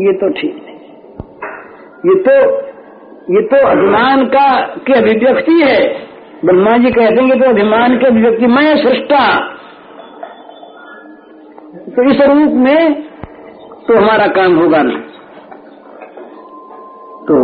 ये 0.00 0.12
तो 0.14 0.30
ठीक 0.32 0.54
नहीं। 0.56 0.78
ये 2.04 2.14
तो 2.22 2.34
ये 3.28 3.42
तो 3.48 3.66
अभिमान 3.68 4.24
का, 4.26 4.48
की 4.86 4.92
अभिव्यक्ति 4.92 5.60
है। 5.62 5.80
ब्रह्मा 6.44 6.76
जी 6.76 6.90
कहते 6.92 7.22
हैं 7.22 7.38
तो 7.40 7.48
अभिमान 7.48 7.96
की 7.98 8.06
अभिव्यक्ति, 8.06 8.46
मैं 8.48 8.76
सृष्टा। 8.78 9.22
तो 11.88 12.10
इस 12.10 12.20
रूप 12.22 12.52
में 12.56 13.02
तो 13.86 13.96
हमारा 13.96 14.26
काम 14.34 14.56
होगा 14.56 14.82
नहीं 14.82 15.00
तो 17.26 17.36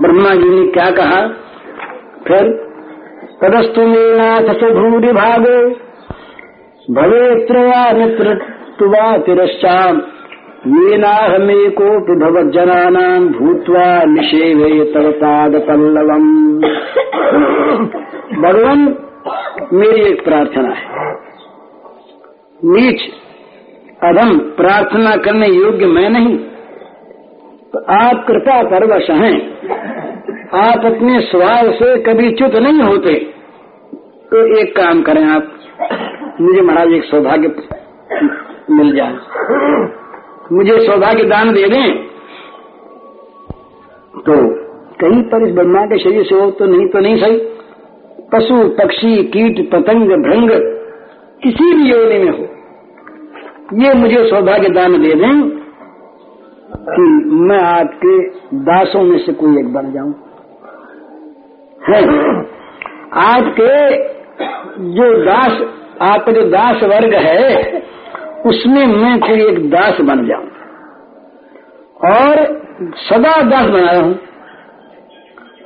ब्रह्मा 0.00 0.34
जी 0.34 0.48
ने 0.50 0.66
क्या 0.72 0.90
कहा? 0.96 1.20
फिर 2.26 2.48
तदस्तु 3.42 3.82
नाथ 3.86 4.54
से 4.54 4.74
भूरि 4.74 5.12
भागे। 5.12 5.70
भवे 6.94 7.46
त्रया 7.46 7.92
मित्र 7.92 8.34
तुवा 8.78 9.18
तिरश्चाम। 9.18 10.02
ये 10.66 10.98
नाहमेकोपि 10.98 12.12
भवज्जनानाम् 12.12 13.28
भूत्वा 13.28 14.04
निषेवे 14.04 14.84
तव 14.84 15.10
पाद 15.12 15.52
पल्लवम 15.54 16.54
भगवान 18.42 18.96
मेरी 19.72 20.00
एक 20.00 20.24
प्रार्थना 20.24 20.68
है। 20.68 20.86
नीच, 22.64 23.02
अधम 24.02 24.38
प्रार्थना 24.38 25.16
करने 25.16 25.48
योग्य 25.48 25.86
मैं 25.86 26.10
नहीं। 26.10 26.38
तो 27.72 27.78
आप 27.78 28.24
कृपा 28.26 28.62
परवश 28.62 29.10
हैं। 29.10 29.60
आप 30.54 30.84
अपने 30.84 31.20
स्वभाव 31.20 31.70
से 31.72 31.96
कभी 32.02 32.30
च्युत 32.30 32.54
नहीं 32.54 32.80
होते। 32.82 33.14
तो 34.30 34.60
एक 34.60 34.76
काम 34.76 35.02
करें 35.02 35.24
आप, 35.24 35.52
मुझे 36.40 36.60
महाराज 36.60 36.92
एक 36.92 37.04
सौभाग्य 37.04 37.48
मिल 38.70 38.94
जाए। 38.96 39.12
मुझे 40.52 40.78
सौभाग्य 40.86 41.24
दान 41.24 41.52
दे 41.52 41.68
दें। 41.68 41.94
तो 44.20 44.36
कहीं 45.00 45.22
पर 45.22 45.46
इस 45.48 45.54
ब्रह्मा 45.54 45.84
के 45.86 45.98
शरीर 45.98 46.24
से 46.24 46.34
हो 46.34 46.50
तो 46.50 46.66
नहीं 46.66 46.86
तो 46.88 46.98
नहीं 46.98 47.16
सही। 47.16 47.36
पशु, 48.32 48.68
पक्षी, 48.68 49.24
कीट, 49.24 49.60
पतंग 49.70 50.08
भ्रंग 50.22 50.50
किसी 51.42 51.74
भी 51.74 51.90
योनि 51.90 52.18
में 52.18 52.32
हो। 52.32 52.44
ये 53.82 53.94
मुझे 53.94 54.24
सौभाग्य 54.30 54.68
दान 54.68 55.02
दे 55.02 55.14
दें 55.14 55.40
कि 56.90 57.02
मैं 57.30 57.60
आपके 57.60 58.18
दासों 58.54 59.02
में 59.02 59.18
से 59.18 59.32
कोई 59.32 59.58
एक 59.58 59.72
बन 59.72 59.92
जाऊँ। 59.92 60.14
आपके 63.14 63.96
जो 64.84 65.24
दास 65.24 65.62
आपका 66.02 66.32
जो 66.32 66.42
दास 66.42 66.82
वर्ग 66.82 67.14
है, 67.14 67.82
उसमें 68.46 68.86
मैं 68.86 69.20
फिर 69.20 69.40
एक 69.40 69.70
दास 69.70 70.00
बन 70.00 70.26
जाऊँ। 70.26 70.46
और 72.12 72.60
सदा 72.96 73.42
दास 73.42 73.66
बना 73.66 73.90
रहूँ। 73.90 74.18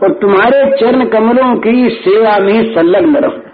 और 0.02 0.12
तुम्हारे 0.12 0.76
चरण 0.76 1.04
कमलों 1.04 1.56
की 1.56 1.90
सेवा 1.90 2.38
में 2.38 2.74
संलग्न 2.74 3.16
रहूँ। 3.16 3.44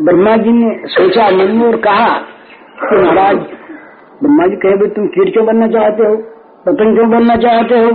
ब्रह्मा 0.00 0.36
जी 0.36 0.50
ने 0.52 0.88
सोचा 0.88 1.30
मन 1.30 1.62
और 1.62 1.76
कहा, 1.76 2.18
कि 2.80 2.96
महाराज, 2.96 3.36
ब्रह्मा 3.36 4.46
जी 4.46 4.56
कहे 4.56 4.88
तुम 4.88 5.06
कीट 5.06 5.32
क्यों 5.32 5.46
बनना 5.46 5.66
चाहते 5.66 6.02
हो? 6.02 6.16
पतंग 6.66 6.96
क्यों 6.96 7.10
बनना 7.10 7.36
चाहते 7.36 7.74
हो? 7.74 7.90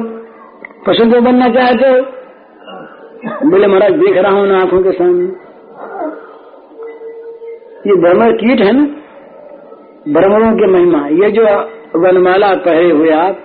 पशु 0.87 1.09
क्यों 1.09 1.23
बनना 1.23 1.49
चाहते 1.49 1.89
हो? 1.89 2.16
बोले, 3.25 3.67
महाराज, 3.67 3.91
देख 3.91 4.17
रहा 4.17 4.31
हूँ 4.31 4.47
ना 4.47 4.59
आँखों 4.59 4.81
के 4.81 4.91
सामने। 4.91 5.25
ये 7.89 7.95
भ्रमर 7.95 8.31
कीट 8.31 8.59
है 8.59 8.71
ना? 8.71 8.83
भ्रमरों 10.11 10.57
की 10.57 10.65
महिमा। 10.65 11.07
ये 11.07 11.31
जो 11.31 11.43
वनमाला 11.99 12.53
पहरे 12.53 12.91
हुए 12.91 13.09
आप, 13.09 13.37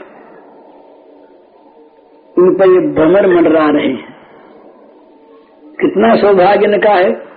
उन 2.39 2.55
पर 2.55 2.67
ये 2.67 2.95
भ्रमर 2.95 3.27
मंडरा 3.27 3.71
रहे 3.71 3.87
हैं। 3.87 4.17
कितना 5.81 6.17
सौभाग्य 6.17 6.65
इनका 6.65 6.91
है। 6.91 7.33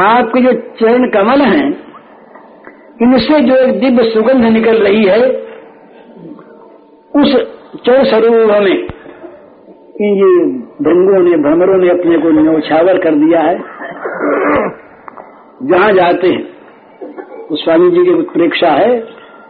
आपके 0.00 0.40
जो 0.40 0.52
चरण 0.52 1.10
कमल 1.10 1.40
हैं, 1.40 1.90
इनसे 3.02 3.40
जो 3.40 3.56
एक 3.56 3.80
दिव्य 3.80 4.10
सुगंध 4.10 4.44
निकल 4.44 4.76
रही 4.76 5.04
है, 5.04 5.30
उस 7.16 7.36
चौर 7.86 8.04
सरोवरों 8.04 8.99
में 10.00 10.12
ये 10.12 10.44
भृंगों 10.82 11.18
ने, 11.22 11.36
भ्रमरों 11.36 11.78
ने 11.78 11.88
अपने 11.88 12.18
को 12.18 12.30
न्यौछावर 12.30 12.98
कर 12.98 13.14
दिया 13.14 13.40
है। 13.40 13.58
जहाँ 15.62 15.92
जाते 15.92 16.28
हैं 16.28 16.48
उस 17.50 17.64
स्वामी 17.64 17.90
जी 17.90 18.04
की 18.04 18.22
परीक्षा 18.22 18.68
है। 18.68 19.02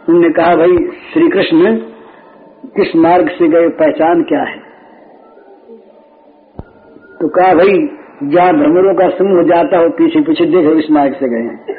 उनने 0.09 0.29
कहा, 0.29 0.55
भाई 0.55 0.77
श्री 1.13 1.29
कृष्ण 1.29 1.75
किस 2.75 2.95
मार्ग 2.95 3.29
से 3.29 3.47
गए, 3.47 3.69
पहचान 3.69 4.23
क्या 4.23 4.41
है? 4.41 4.57
तो 7.21 7.27
कहा, 7.27 7.53
भाई, 7.53 7.87
जहाँ 8.23 8.53
भ्रमरों 8.53 8.93
का 8.95 9.09
समूह 9.09 9.43
जाता 9.43 9.77
हो, 9.77 9.89
पीछे 9.89 10.21
पीछे 10.21 10.45
देखो 10.45 10.73
इस 10.73 10.91
मार्ग 10.91 11.13
से 11.13 11.29
गए 11.29 11.75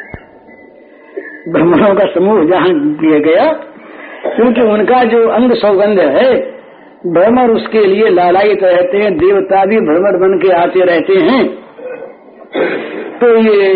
भ्रमरों 1.52 1.94
का 1.94 2.04
समूह 2.04 2.44
जहाँ 2.44 2.72
गया, 3.22 3.52
क्योंकि 4.36 4.60
उनका 4.60 5.04
जो 5.04 5.28
अंग 5.28 5.52
सौगंध 5.52 5.98
है 5.98 6.61
भ्रमर 7.04 7.50
उसके 7.50 7.84
लिए 7.84 8.08
लालायित 8.10 8.62
रहते 8.62 8.98
हैं, 8.98 9.12
देवता 9.18 9.64
भी 9.64 9.78
भ्रमर 9.82 10.16
बन 10.18 10.38
के 10.38 10.50
आते 10.54 10.84
रहते 10.84 11.14
हैं। 11.20 11.44
तो 13.18 13.30
ये 13.38 13.70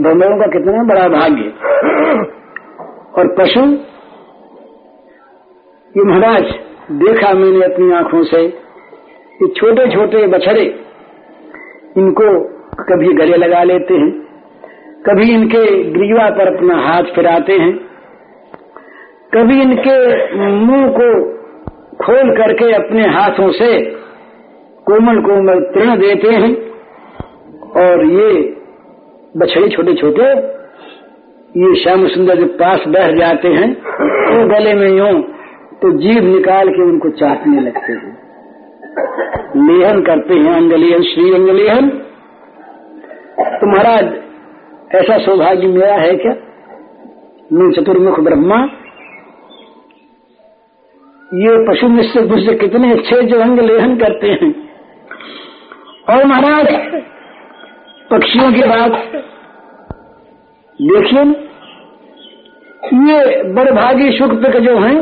भ्रमरों 0.00 0.38
का 0.38 0.46
कितना 0.52 0.82
बड़ा 0.84 1.08
भाग्य 1.08 1.44
और 3.14 3.28
पशु, 3.34 3.60
ये 5.94 6.04
महाराज, 6.04 6.44
देखा 7.00 7.32
मैंने 7.34 7.64
अपनी 7.64 7.92
आँखों 7.92 8.22
से, 8.24 8.40
ये 8.42 9.48
छोटे 9.50 9.86
छोटे 9.92 10.26
बछड़े, 10.28 10.64
इनको 11.96 12.26
कभी 12.84 13.12
गले 13.14 13.36
लगा 13.36 13.62
लेते 13.64 13.94
हैं, 13.94 14.10
कभी 15.06 15.30
इनके 15.32 15.62
ग्रीवा 15.92 16.28
पर 16.30 16.54
अपना 16.54 16.80
हाथ 16.82 17.14
फिराते 17.14 17.58
हैं, 17.58 17.72
कभी 19.34 19.60
इनके 19.62 19.96
मुँह 20.36 20.86
को 20.98 21.08
खोल 22.04 22.30
करके 22.36 22.72
अपने 22.72 23.06
हाथों 23.08 23.50
से 23.52 23.68
कोमल 24.86 25.20
कोमल 25.22 25.60
तृण 25.74 25.96
देते 25.98 26.32
हैं। 26.34 26.52
और 27.76 28.04
ये 28.06 28.32
बछड़े 29.36 29.68
छोटे 29.68 29.94
छोटे 29.94 30.26
ये 31.54 31.74
श्याम 31.82 32.06
सुंदर 32.08 32.36
के 32.36 32.44
पास 32.56 32.84
बैठ 32.88 33.14
जाते 33.18 33.48
हैं। 33.48 33.72
तो 33.74 34.46
गले 34.48 34.74
में 34.74 34.88
यूँ 34.88 35.14
तो 35.82 35.90
जीभ 35.98 36.24
निकाल 36.24 36.68
के 36.68 36.82
उनको 36.82 37.10
चाटने 37.18 37.60
लगते 37.60 37.92
हैं। 37.92 38.12
लेहन 39.58 40.00
करते 40.02 40.34
हैं 40.34 40.54
अंगलेहन, 40.54 41.02
श्री 41.02 41.32
अंगलेहन। 41.34 41.88
तो 43.54 43.70
महाराज, 43.72 44.12
ऐसा 44.94 45.18
सौभाग्य 45.18 45.66
मेरा 45.68 45.94
है 45.94 46.14
क्या? 46.16 46.32
मैं 47.52 47.70
चतुर्मुख 47.72 48.20
ब्रह्मा 48.20 48.58
ये 51.32 51.66
पशु 51.68 51.88
मिश्र 51.88 52.20
दूसरे 52.20 52.54
कितने 52.54 52.92
अच्छे 52.92 53.22
जो 53.22 53.40
अंग 53.40 53.58
लेहन 53.58 53.96
करते 53.96 54.26
हैं। 54.26 54.68
और 56.10 56.24
महाराज, 56.24 56.66
पक्षियों 58.10 58.52
की 58.52 58.60
बात 58.60 58.90
देखिए 60.82 61.22
ये 62.94 63.42
बड़भागी 63.52 64.18
शुक्र 64.18 64.60
जो 64.60 64.78
हैं, 64.78 64.96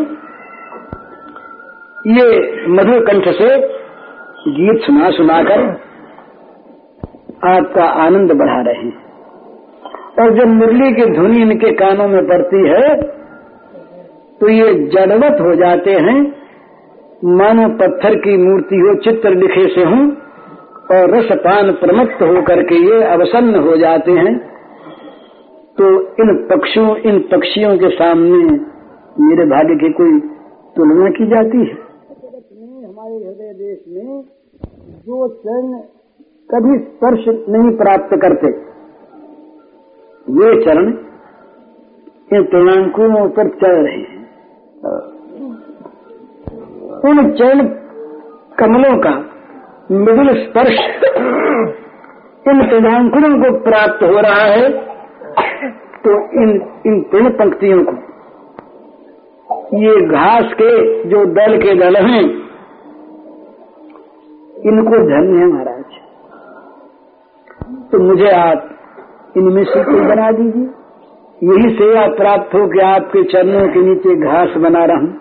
ये 2.07 2.27
मधुर 2.69 3.01
कंठ 3.01 3.29
से 3.29 3.57
गीत 4.51 4.87
सुना 4.87 5.11
सुनाकर 5.11 5.61
आपका 7.49 7.85
आनंद 7.85 8.33
बढ़ा 8.33 8.63
रहे 8.63 8.83
हैं। 8.83 9.03
और 10.21 10.39
जब 10.39 10.47
मुरली 10.47 10.93
की 10.93 11.07
धुनी 11.07 11.43
इनके 11.43 11.73
कानों 11.73 12.09
में 12.09 12.27
पड़ती 12.27 12.69
है 12.69 13.22
तो 14.43 14.49
ये 14.49 14.73
जड़वत 14.89 15.41
हो 15.41 15.55
जाते 15.55 15.91
हैं। 16.05 16.21
मानो 17.33 17.67
पत्थर 17.79 18.15
की 18.15 18.37
मूर्ति 18.37 18.77
हो, 18.77 18.95
चित्र 18.95 19.31
लिखे 19.31 19.67
से 19.75 19.83
हूँ, 19.85 20.01
और 20.93 21.11
रसपान 21.11 21.71
प्रमुक्त 21.73 22.23
होकर 22.23 22.63
के 22.63 22.75
ये 22.75 23.03
अवसन्न 23.05 23.61
हो 23.61 23.77
जाते 23.77 24.13
हैं। 24.13 24.33
तो 25.79 25.91
इन 26.23 26.33
पक्षियों 26.51 26.97
इन 26.97 27.19
पक्षियों 27.19 27.77
के 27.79 27.89
सामने 27.89 28.41
मेरे 29.21 29.45
भाग्य 29.45 29.77
की 29.77 29.93
कोई 29.93 30.19
तुलना 30.77 31.11
की 31.11 31.27
जाती 31.27 31.59
है? 31.59 31.77
हमारे 32.85 33.15
हृदय 33.15 33.53
देश 33.55 33.79
में 33.89 34.23
जो 35.07 35.29
चरण 35.29 35.71
कभी 36.51 36.79
स्पर्श 36.79 37.29
नहीं 37.49 37.71
प्राप्त 37.77 38.17
करते 38.23 38.51
वे 40.27 40.51
चरण 40.65 40.91
इन 42.33 42.43
पूर्णांकुओं 42.43 43.29
पर 43.29 43.49
चल 43.49 43.77
रहे 43.83 43.97
हैं। 43.97 44.22
उन 47.03 47.19
चरण 47.33 47.61
कमलों 48.59 48.95
का 48.99 49.13
मृदुल 49.93 50.31
स्पर्श 50.37 50.79
इन 52.49 52.63
पूर्णांकुरों 52.71 53.31
को 53.43 53.51
प्राप्त 53.61 54.03
हो 54.05 54.21
रहा 54.21 54.45
है 54.45 54.65
तो 56.05 56.17
इन 56.43 56.51
इन 56.87 57.01
तीन 57.13 57.29
पंक्तियों 57.31 57.79
को। 57.85 57.95
ये 59.79 59.95
घास 60.09 60.47
के 60.53 60.71
जो 61.11 61.25
दल 61.35 61.57
के 61.59 61.75
दल 61.75 61.97
हैं, 62.07 62.25
इनको 64.65 64.97
धन्य 65.07 65.39
है 65.39 65.47
महाराज। 65.47 65.91
तो 67.93 67.99
मुझे 68.01 68.31
आप 68.33 68.59
इनमें 69.37 69.65
से 69.65 69.85
कोई 69.85 70.01
बना 70.07 70.31
दीजिए। 70.33 70.69
यही 71.43 71.69
सेवा 71.77 72.03
प्राप्त 72.17 72.55
हो 72.55 72.67
कि 72.69 72.81
आपके 72.87 73.23
चरणों 73.31 73.67
के 73.69 73.81
नीचे 73.85 74.15
घास 74.27 74.57
बना 74.59 74.85
रहा। 74.85 74.99
हूँ 74.99 75.13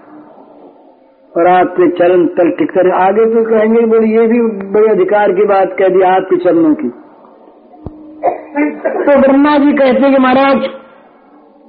और 1.31 1.47
आपके 1.47 1.88
चरण 1.97 2.25
तल 2.36 2.49
टिककर 2.57 2.89
आगे 2.95 3.25
तो 3.25 3.43
कहेंगे, 3.45 3.86
बोले, 3.86 4.07
ये 4.10 4.27
भी 4.27 4.41
बड़े 4.71 4.91
अधिकार 4.91 5.31
की 5.31 5.45
बात 5.45 5.75
कह 5.79 5.88
दी 5.88 6.01
आपके 6.07 6.38
चरणों 6.39 6.73
की। 6.75 6.89
तो 9.01 9.17
ब्रह्मा 9.21 9.57
जी 9.57 9.73
कहते 9.73 10.12
कि 10.12 10.21
महाराज, 10.21 10.69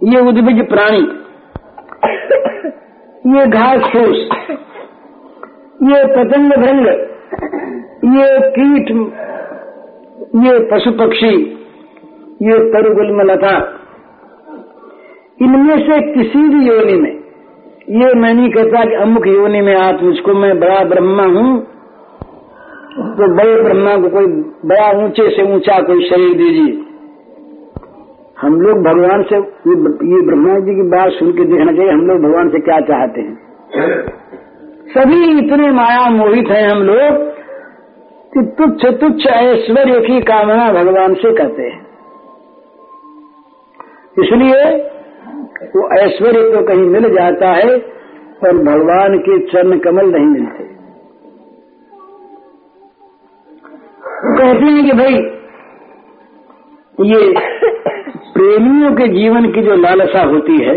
ये 0.06 0.20
उद्भिज 0.28 0.62
प्राणी, 0.68 1.02
ये 3.30 3.46
घास 3.48 3.90
फूस, 3.92 4.18
ये 5.82 6.04
पतंग 6.14 6.50
भंग, 6.60 6.86
ये 8.12 8.26
कीट, 8.52 8.90
ये 10.44 10.58
पशु 10.70 10.90
पक्षी, 10.98 11.36
ये 12.42 12.58
तरुगुल 12.72 13.30
लता 13.30 13.54
इनमें 15.38 15.78
से 15.80 16.00
किसी 16.12 16.42
भी 16.48 16.66
योनि 16.66 16.96
में, 16.96 17.12
ये 17.92 18.12
मैं 18.14 18.32
नहीं 18.34 18.50
कहता 18.50 18.84
कि 18.84 18.94
अमुक 19.02 19.26
योनि 19.28 19.60
में 19.62 19.74
आप 19.76 20.02
मुझको 20.02 20.34
मैं 20.36 20.58
बड़ा 20.60 20.82
ब्रह्मा 20.86 21.24
हूँ 21.30 21.50
तो 22.94 23.28
बड़े 23.34 23.62
ब्रह्मा 23.62 23.96
को 23.96 24.08
कोई 24.10 24.26
बड़ा 24.66 24.88
ऊँचे 24.98 25.28
से 25.36 25.42
ऊँचा 25.54 25.78
कोई 25.82 26.08
शरीर 26.08 26.34
दीजिए। 26.38 26.72
हम 28.38 28.60
लोग 28.60 28.82
भगवान 28.84 29.22
से 29.22 29.36
ये 29.36 30.20
ब्रह्मा 30.26 30.58
जी 30.60 30.74
की 30.74 30.88
बात 30.90 31.12
सुन 31.12 31.32
के 31.32 31.44
देखना 31.46 31.72
चाहिए, 31.72 31.90
हम 31.90 32.06
लोग 32.06 32.22
भगवान 32.22 32.48
से 32.50 32.60
क्या 32.60 32.78
चाहते 32.86 33.20
हैं। 33.20 33.34
सभी 34.90 35.20
इतने 35.38 35.70
माया 35.72 36.08
मोहित 36.12 36.50
हैं 36.50 36.64
हम 36.64 36.82
लोग, 36.84 37.20
कि 38.32 38.42
तुच्छ 38.58 38.94
तुच्छ 39.00 39.26
ऐश्वर्य 39.28 40.00
की 40.00 40.20
कामना 40.22 40.72
भगवान 40.74 41.14
से 41.16 41.32
करते 41.34 41.62
हैं। 41.64 41.80
इसलिए 44.18 44.64
वो 45.74 45.88
ऐश्वर्य 45.96 46.40
तो 46.52 46.62
कहीं 46.66 46.86
मिल 46.88 47.08
जाता 47.14 47.50
है, 47.50 47.78
पर 48.40 48.56
भगवान 48.64 49.18
के 49.18 49.38
चरण 49.46 49.78
कमल 49.78 50.10
नहीं 50.10 50.26
मिलते। 50.26 50.64
कहते 54.32 54.64
हैं 54.66 54.84
कि 54.84 54.96
भाई, 54.98 55.16
ये 57.06 57.20
प्रेमियों 58.34 58.90
के 58.96 59.08
जीवन 59.08 59.50
की 59.52 59.62
जो 59.62 59.74
लालसा 59.76 60.22
होती 60.24 60.58
है, 60.62 60.76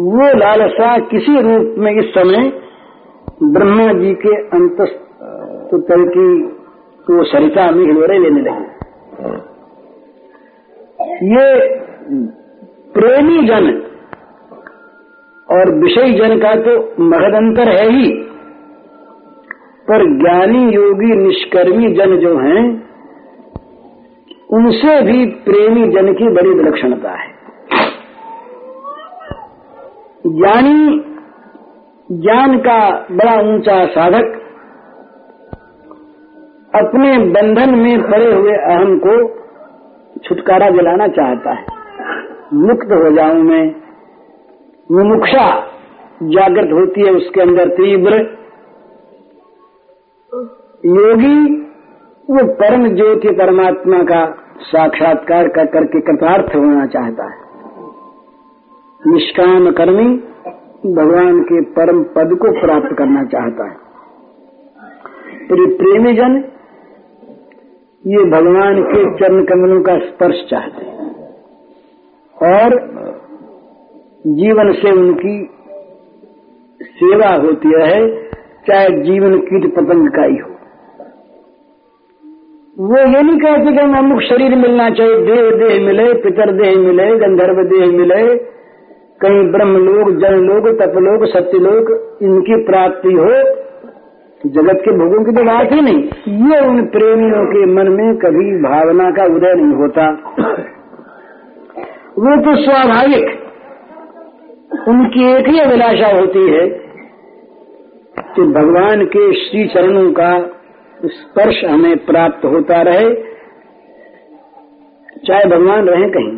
वो 0.00 0.26
लालसा 0.38 0.88
किसी 1.10 1.40
रूप 1.40 1.74
में 1.78 1.92
इस 1.92 2.12
समय 2.14 2.48
ब्रह्मा 3.52 3.92
जी 3.94 4.12
के 4.22 4.34
अंत 4.56 4.80
तो 5.70 5.78
तल 5.88 6.04
की 6.08 6.28
तो 7.06 7.24
सरिता 7.24 7.70
में 7.70 7.84
हिलोरे 7.84 8.18
लेने 8.18 8.40
लगे। 8.40 8.66
ये 11.28 11.46
प्रेमी 12.96 13.42
जन। 13.42 13.82
और 15.50 15.74
विषय 15.82 16.12
जन 16.12 16.38
का 16.38 16.54
तो 16.54 17.02
महद 17.02 17.34
अंतर 17.34 17.68
है 17.68 17.90
ही। 17.90 18.12
पर 19.88 20.18
ज्ञानी 20.18 20.74
योगी 20.74 21.16
निष्कर्मी 21.16 21.92
जन 21.92 22.16
जो 22.16 22.38
हैं, 22.38 22.86
उनसे 24.50 25.02
भी 25.02 25.26
प्रेमी 25.26 25.88
जन 25.88 26.14
की 26.14 26.28
बड़ी 26.28 26.50
विलक्षणता 26.50 27.10
है। 27.10 27.28
ज्ञानी 30.26 31.04
ज्ञान 32.12 32.58
का 32.58 33.06
बड़ा 33.12 33.54
ऊँचा 33.54 33.86
साधक, 33.86 34.42
अपने 36.74 37.18
बंधन 37.18 37.74
में 37.74 38.02
पड़े 38.02 38.34
हुए 38.34 38.52
अहम 38.52 38.98
को 38.98 39.28
छुटकारा 40.24 40.70
दिलाना 40.70 41.08
चाहता 41.08 41.52
है। 41.52 41.75
मुक्त 42.54 42.92
हो 42.92 43.10
जाऊँ 43.10 43.42
मैं। 43.42 43.74
मुमुक्षा 44.92 45.66
जागृत 46.22 46.72
होती 46.72 47.00
है 47.00 47.12
उसके 47.12 47.40
अंदर 47.40 47.68
तीव्र। 47.68 48.14
योगी, 50.86 51.60
वो 52.30 52.52
परम 52.52 52.88
ज्योति 52.94 53.28
परमात्मा 53.28 53.98
का 53.98 54.36
साक्षात्कार 54.60 55.48
कर 55.48 55.66
करके 55.66 56.00
कृतार्थ 56.00 56.56
होना 56.56 56.86
चाहता 56.86 57.24
है। 57.24 57.38
निष्काम 59.06 59.70
कर्मी 59.70 60.16
भगवान 60.94 61.42
के 61.42 61.60
परम 61.60 62.02
पद 62.02 62.38
को 62.38 62.60
प्राप्त 62.60 62.96
करना 62.98 63.24
चाहता 63.24 63.70
है। 63.70 63.76
तो 65.46 65.76
प्रेमी 65.76 66.12
जन, 66.12 66.44
ये 68.06 68.24
भगवान 68.24 68.82
के 68.82 69.18
चरण 69.18 69.44
कमलों 69.44 69.82
का 69.82 69.98
स्पर्श 69.98 70.36
चाहते 70.50 70.86
हैं। 70.86 70.95
और 72.42 72.74
जीवन 74.26 74.72
से 74.72 74.90
उनकी 74.90 75.36
सेवा 76.82 77.28
होती 77.34 77.68
है, 77.68 78.00
चाहे 78.66 78.88
जीवन 79.02 79.38
कीट 79.38 79.74
पतंग 79.74 80.08
का 80.08 80.22
ही 80.22 80.36
हो। 80.36 80.50
वो 82.80 82.98
ये 82.98 83.22
नहीं 83.22 83.38
कहते 83.38 83.72
कि 83.72 83.78
हमें 83.78 83.98
अमुक 83.98 84.20
शरीर 84.20 84.54
मिलना 84.54 84.90
चाहिए, 84.90 85.16
देह 85.16 85.50
देह 85.50 85.86
मिले, 85.86 86.14
पितर 86.14 86.52
देह 86.52 86.78
मिले, 86.78 87.16
गंधर्व 87.16 87.62
देह 87.62 87.86
मिले। 87.86 88.36
कहीं 89.20 89.52
ब्रह्म 89.52 89.76
लोग 89.76 90.10
जन 90.20 90.34
लोग 90.34 90.68
तपलोक, 90.80 91.24
सत्यलोक 91.28 92.18
इनकी 92.22 92.64
प्राप्ति 92.64 93.12
हो, 93.12 93.30
जगत 94.46 94.82
के 94.84 94.92
भोगों 94.92 95.24
की 95.24 95.32
तो 95.32 95.44
बात 95.44 95.72
ही 95.72 95.80
नहीं। 95.80 96.02
ये 96.50 96.66
उन 96.66 96.86
प्रेमियों 96.86 97.44
के 97.46 97.66
मन 97.66 97.92
में 97.92 98.16
कभी 98.16 98.62
भावना 98.62 99.10
का 99.10 99.24
उदय 99.24 99.54
नहीं 99.54 99.74
होता। 99.74 100.10
वो 102.16 102.36
तो 102.36 102.52
स्वाभाविक। 102.56 103.26
उनकी 104.88 105.24
एक 105.32 105.48
ही 105.48 105.58
अभिलाषा 105.60 106.08
होती 106.10 106.44
है 106.50 106.62
कि 108.28 108.42
भगवान 108.52 109.04
के 109.06 109.24
श्री 109.34 109.66
चरणों 109.68 110.12
का 110.12 110.30
स्पर्श 111.08 111.64
हमें 111.64 111.96
प्राप्त 112.06 112.44
होता 112.44 112.80
रहे, 112.82 113.10
चाहे 115.26 115.44
भगवान 115.46 115.88
रहे 115.88 116.08
कहीं। 116.10 116.32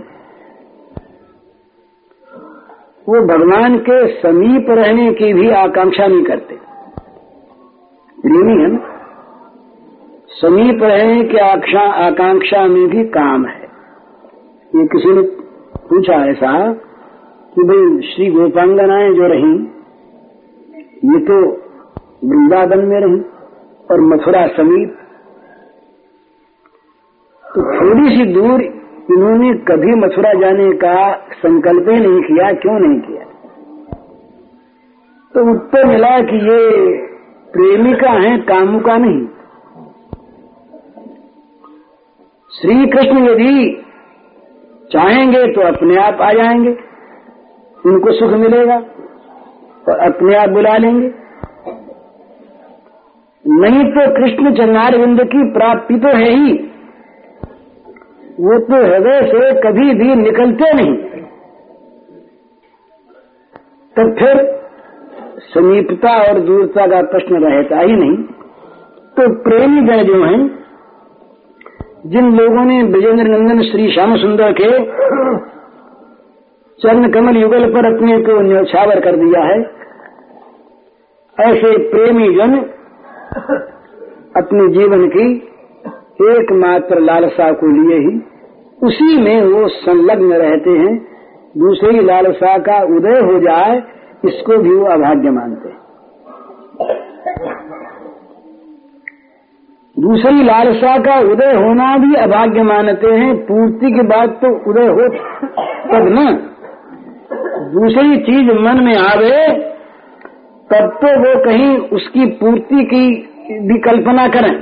वो 3.06 3.22
भगवान 3.28 3.78
के 3.80 3.98
समीप 4.16 4.70
रहने 4.70 5.12
की 5.12 5.32
भी 5.34 5.50
आकांक्षा 5.56 6.06
नहीं 6.06 6.24
करते। 6.24 6.54
प्रेमी 8.18 8.60
है 8.62 8.68
ना 8.68 8.80
समीप 10.34 10.82
रहने 10.82 11.24
की 11.24 11.38
आकांक्षा 11.38 12.66
में 12.66 12.86
भी 12.88 13.04
काम 13.12 13.46
है। 13.46 13.62
ये 14.72 14.86
किसी 14.86 15.10
ने 15.10 15.22
पूछा 15.90 16.14
ऐसा 16.30 16.72
कि 17.54 17.62
भाई 17.62 18.08
श्री 18.08 18.30
गोपांगनाएँ 18.30 19.14
जो 19.14 19.26
रही, 19.26 19.52
ये 21.04 21.18
तो 21.18 21.36
वृंदावन 22.24 22.84
में 22.84 23.00
रही 23.00 23.20
और 23.90 24.00
मथुरा 24.00 24.46
समीप। 24.46 24.98
तो 27.44 27.62
थोड़ी 27.62 28.16
सी 28.16 28.24
दूर 28.24 28.62
इन्होंने 29.10 29.54
कभी 29.54 29.94
मथुरा 29.94 30.32
जाने 30.32 30.72
का 30.72 31.16
संकल्प 31.32 31.88
ही 31.88 32.00
नहीं 32.00 32.22
किया, 32.22 32.52
क्यों 32.52 32.78
नहीं 32.78 33.00
किया? 33.00 33.24
तो 35.34 35.50
उत्तर 35.50 35.86
मिला 35.86 36.20
कि 36.20 36.36
ये 36.36 36.92
प्रेमिका 37.52 38.10
है, 38.10 38.38
कामुका 38.38 38.96
नहीं। 38.96 39.26
श्री 42.50 42.86
कृष्ण 42.86 43.28
यदि 43.28 43.84
चाहेंगे 44.92 45.52
तो 45.52 45.60
अपने 45.60 45.96
आप 45.96 46.20
आ 46.20 46.32
जाएँगे। 46.32 46.70
उनको 47.86 48.12
सुख 48.12 48.30
मिलेगा 48.30 48.76
और 49.88 49.98
अपने 49.98 50.36
आप 50.36 50.48
बुला 50.48 50.76
लेंगे। 50.76 51.10
नहीं 53.44 53.84
तो 53.84 54.06
कृष्ण 54.14 54.54
चंद्रारविंद 54.54 55.20
की 55.24 55.52
प्राप्ति 55.52 55.94
तो 55.94 56.08
है 56.08 56.30
ही। 56.30 56.52
वो 58.40 58.58
तो 58.58 58.76
हृदय 58.76 59.20
से 59.26 59.52
कभी 59.60 59.94
भी 59.94 60.14
निकलते 60.14 60.72
नहीं। 60.72 60.94
तो 63.96 64.04
फिर 64.14 64.42
समीपता 65.38 66.16
और 66.22 66.40
दूरता 66.40 66.86
का 66.86 67.02
प्रश्न 67.02 67.36
रहता 67.36 67.80
ही 67.80 67.96
नहीं। 67.96 68.16
तो 69.16 69.42
प्रेमी 69.42 69.80
गण 69.80 70.02
जो 70.04 70.24
हैं 70.24 70.67
जिन 72.04 72.26
लोगों 72.32 72.64
ने 72.64 72.82
विजेंद्र 72.84 73.24
नंदन 73.26 73.60
श्री 73.62 73.90
श्याम 73.92 74.14
सुंदर 74.16 74.52
के 74.52 74.66
चरण 76.80 77.08
कमल 77.10 77.36
युगल 77.36 77.64
पर 77.72 77.86
अपने 77.86 78.18
को 78.18 78.40
न्यौछावर 78.42 79.00
कर 79.00 79.16
दिया 79.16 79.42
है, 79.44 79.56
ऐसे 81.36 81.76
प्रेमी 81.90 82.28
जन 82.36 82.54
अपने 84.36 84.68
जीवन 84.68 85.08
की 85.08 85.26
एकमात्र 86.28 87.00
लालसा 87.00 87.50
को 87.52 87.72
लिए 87.72 87.98
ही 87.98 88.14
उसी 88.82 89.10
में 89.22 89.42
वो 89.44 89.66
संलग्न 89.70 90.32
रहते 90.36 90.78
हैं। 90.78 90.94
दूसरी 91.58 92.04
लालसा 92.04 92.56
का 92.62 92.80
उदय 92.96 93.20
हो 93.22 93.38
जाए, 93.40 93.76
इसको 94.24 94.58
भी 94.58 94.74
वो 94.76 94.86
अभाग्य 94.86 95.30
मानते 95.30 95.68
हैं। 95.68 97.07
दूसरी 99.98 100.42
लालसा 100.42 100.98
का 100.98 101.18
उदय 101.32 101.52
होना 101.52 101.96
भी 101.96 102.14
अभाग्य 102.14 102.62
मानते 102.62 103.06
हैं। 103.06 103.36
पूर्ति 103.36 103.90
के 103.90 104.02
बाद 104.02 104.28
तो 104.28 104.70
उदय 104.70 104.86
हो 104.86 105.08
तब 105.92 106.08
न। 106.08 106.26
दूसरी 107.72 108.16
चीज़ 108.16 108.52
मन 108.52 108.84
में 108.84 108.96
आवे, 108.96 109.58
तब 110.70 110.98
तो 111.02 111.18
वो 111.18 111.44
कहीं 111.44 111.78
उसकी 111.78 112.26
पूर्ति 112.26 112.84
की 112.84 113.10
भी 113.68 113.78
कल्पना 113.78 114.28
करें। 114.28 114.54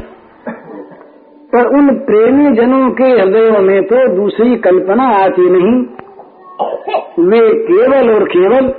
पर 1.53 1.66
उन 1.66 1.94
प्रेमी 1.99 2.57
जनों 2.57 2.90
के 2.90 3.05
हृदयों 3.05 3.62
में 3.62 3.83
तो 3.83 4.16
दूसरी 4.16 4.57
कल्पना 4.57 5.05
आती 5.05 5.51
नहीं। 5.51 5.85
वे 7.29 7.55
केवल 7.64 8.14
और 8.14 8.25
केवल 8.25 8.75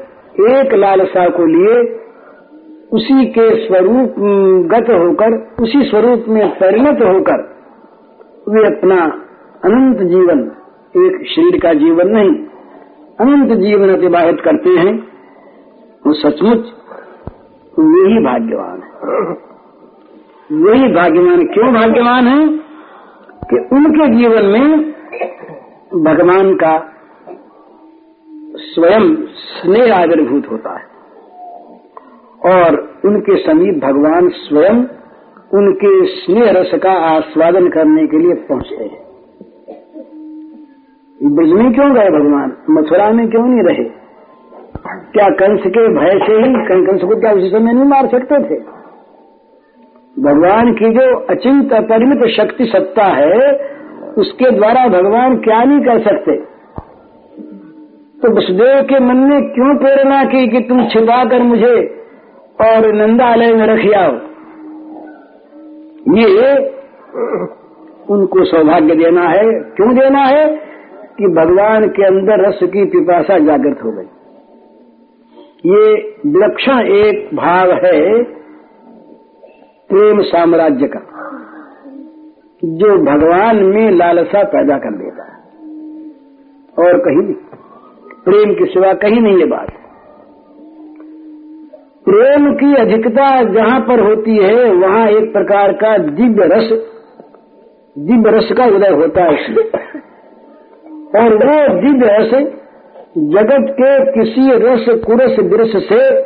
एक 0.58 0.74
लालसा 0.74 1.28
को 1.30 1.46
लिए 1.46 2.07
उसी 2.94 3.26
के 3.26 3.68
स्वरूप 3.68 4.16
गत 4.68 4.86
होकर, 4.90 5.56
उसी 5.64 5.84
स्वरूप 5.84 6.26
में 6.28 6.50
परिणत 6.50 6.98
होकर, 7.02 7.58
वे 8.50 8.78
अपना 8.78 9.02
अनंत 9.66 9.98
जीवन, 9.98 10.52
एक 10.98 11.28
शरीर 11.28 11.60
का 11.60 11.74
जीवन 11.74 12.08
नहीं, 12.08 12.46
अनंत 13.20 13.58
जीवन 13.58 13.90
अतिवाहित 13.90 14.38
करते 14.40 14.70
हैं, 14.70 15.08
वो 16.08 16.14
सचमुच 16.14 16.66
वही 17.80 18.20
भाग्यवान 18.20 18.84
है। 18.84 18.98
वही 20.52 20.94
भाग्यवान 20.94 21.46
क्यों 21.46 21.74
भाग्यवान 21.74 22.28
है? 22.28 22.48
कि 23.54 23.76
उनके 23.76 24.18
जीवन 24.18 24.46
में 24.46 24.92
भगवान 26.04 26.56
का 26.56 26.94
स्वयं 28.56 29.16
स्नेह 29.26 29.96
आविर्भूत 29.96 30.52
होता 30.52 30.78
है। 30.78 30.97
और 32.48 33.00
उनके 33.06 33.38
समीप 33.38 33.84
भगवान 33.84 34.30
स्वयं 34.30 34.84
उनके 35.54 36.06
स्नेह 36.06 36.52
रस 36.52 36.72
का 36.84 36.92
आस्वादन 36.92 37.68
करने 37.68 38.08
के 38.08 38.18
लिए 38.18 38.34
पहुँचते 38.34 38.84
हैं। 38.84 39.08
ब्रज 41.24 41.50
में 41.50 41.74
क्यों 41.74 41.94
गए 41.94 42.10
भगवान? 42.10 42.58
मथुरा 42.70 43.12
में 43.12 43.30
क्यों 43.30 43.44
नहीं 43.44 43.74
रहे? 43.74 43.90
क्या 44.86 45.30
कंस 45.30 45.60
के 45.68 45.88
भय 45.88 46.26
से 46.26 46.34
ही 46.34 46.54
कंस 46.66 47.02
को 47.02 47.20
क्या 47.20 47.32
उसी 47.32 47.50
समय 47.50 47.74
नहीं 47.74 47.84
मार 47.84 48.08
सकते 48.08 48.36
थे? 48.36 48.78
भगवान 50.22 50.74
की 50.74 50.90
जो 50.90 51.20
अचिंत 51.20 51.74
अपरिमित 51.74 52.30
शक्ति 52.30 52.66
सत्ता 52.66 53.04
है, 53.04 53.52
उसके 54.18 54.52
द्वारा 54.52 54.88
भगवान 54.88 55.38
क्या 55.38 55.64
नहीं 55.64 55.80
कर 55.80 56.00
सकते? 56.00 56.36
तो 58.22 58.38
वसुदेव 58.38 58.84
के 58.84 59.00
मन 59.00 59.18
ने 59.18 59.42
क्यों 59.42 59.78
प्रेरणा 59.78 60.24
की 60.24 60.48
कि 60.48 60.60
तुम 60.60 60.88
छिपाकर 60.88 61.44
मुझे 61.44 61.97
और 62.62 62.94
नंदालय 62.94 63.54
में 63.54 63.68
रख 63.68 63.94
आओ 63.94 64.12
ये 66.18 66.58
उनको 68.10 68.44
सौभाग्य 68.46 68.96
देना 68.96 69.22
है। 69.22 69.44
क्यों 69.60 69.96
देना 69.96 70.20
है? 70.20 70.46
कि 71.18 71.24
भगवान 71.24 71.88
के 71.88 72.06
अंदर 72.06 72.48
रस 72.48 72.60
की 72.64 72.86
पिपासा 72.86 73.38
जागृत 73.40 73.80
हो 73.84 73.92
गई। 73.92 74.06
ये 75.66 75.96
विलक्षण 76.26 76.80
एक 76.80 77.36
भाव 77.36 77.72
है 77.72 78.24
प्रेम 79.90 80.22
साम्राज्य 80.22 80.88
का, 80.88 81.00
जो 82.64 82.98
भगवान 83.04 83.64
में 83.64 83.92
लालसा 83.92 84.44
पैदा 84.44 84.78
कर 84.78 84.98
देता 84.98 85.24
है। 85.24 85.40
और 86.80 86.98
कहीं 86.98 87.24
नहीं 87.24 87.34
प्रेम 88.26 88.54
के 88.54 88.66
सिवा 88.66 88.94
कहीं 88.94 89.22
नहीं 89.22 89.38
ये 89.38 89.46
बात। 89.46 89.68
प्रेम 92.10 92.54
की 92.54 92.76
अधिकता 92.76 93.44
जहाँ 93.44 93.80
पर 93.80 94.00
होती 94.00 94.38
है, 94.38 94.74
वहाँ 94.74 95.08
एक 95.08 95.34
प्रकार 95.34 95.72
का 95.74 95.98
दिव्य 95.98 96.46
रस 96.46 96.70
दिव्य 97.98 98.32
रस 98.32 98.52
का 98.58 98.66
उदय 98.66 98.90
होता 98.90 99.24
है। 99.24 99.44
इसमें 99.44 99.64
और 101.16 101.34
वो 101.34 101.82
दिव्य 101.82 102.18
रस 102.18 102.32
जगत 103.18 103.76
के 103.82 104.12
किसी 104.12 104.52
रस, 104.52 104.86
कुरस, 105.06 105.40
विरस 105.40 105.72
से 105.90 106.22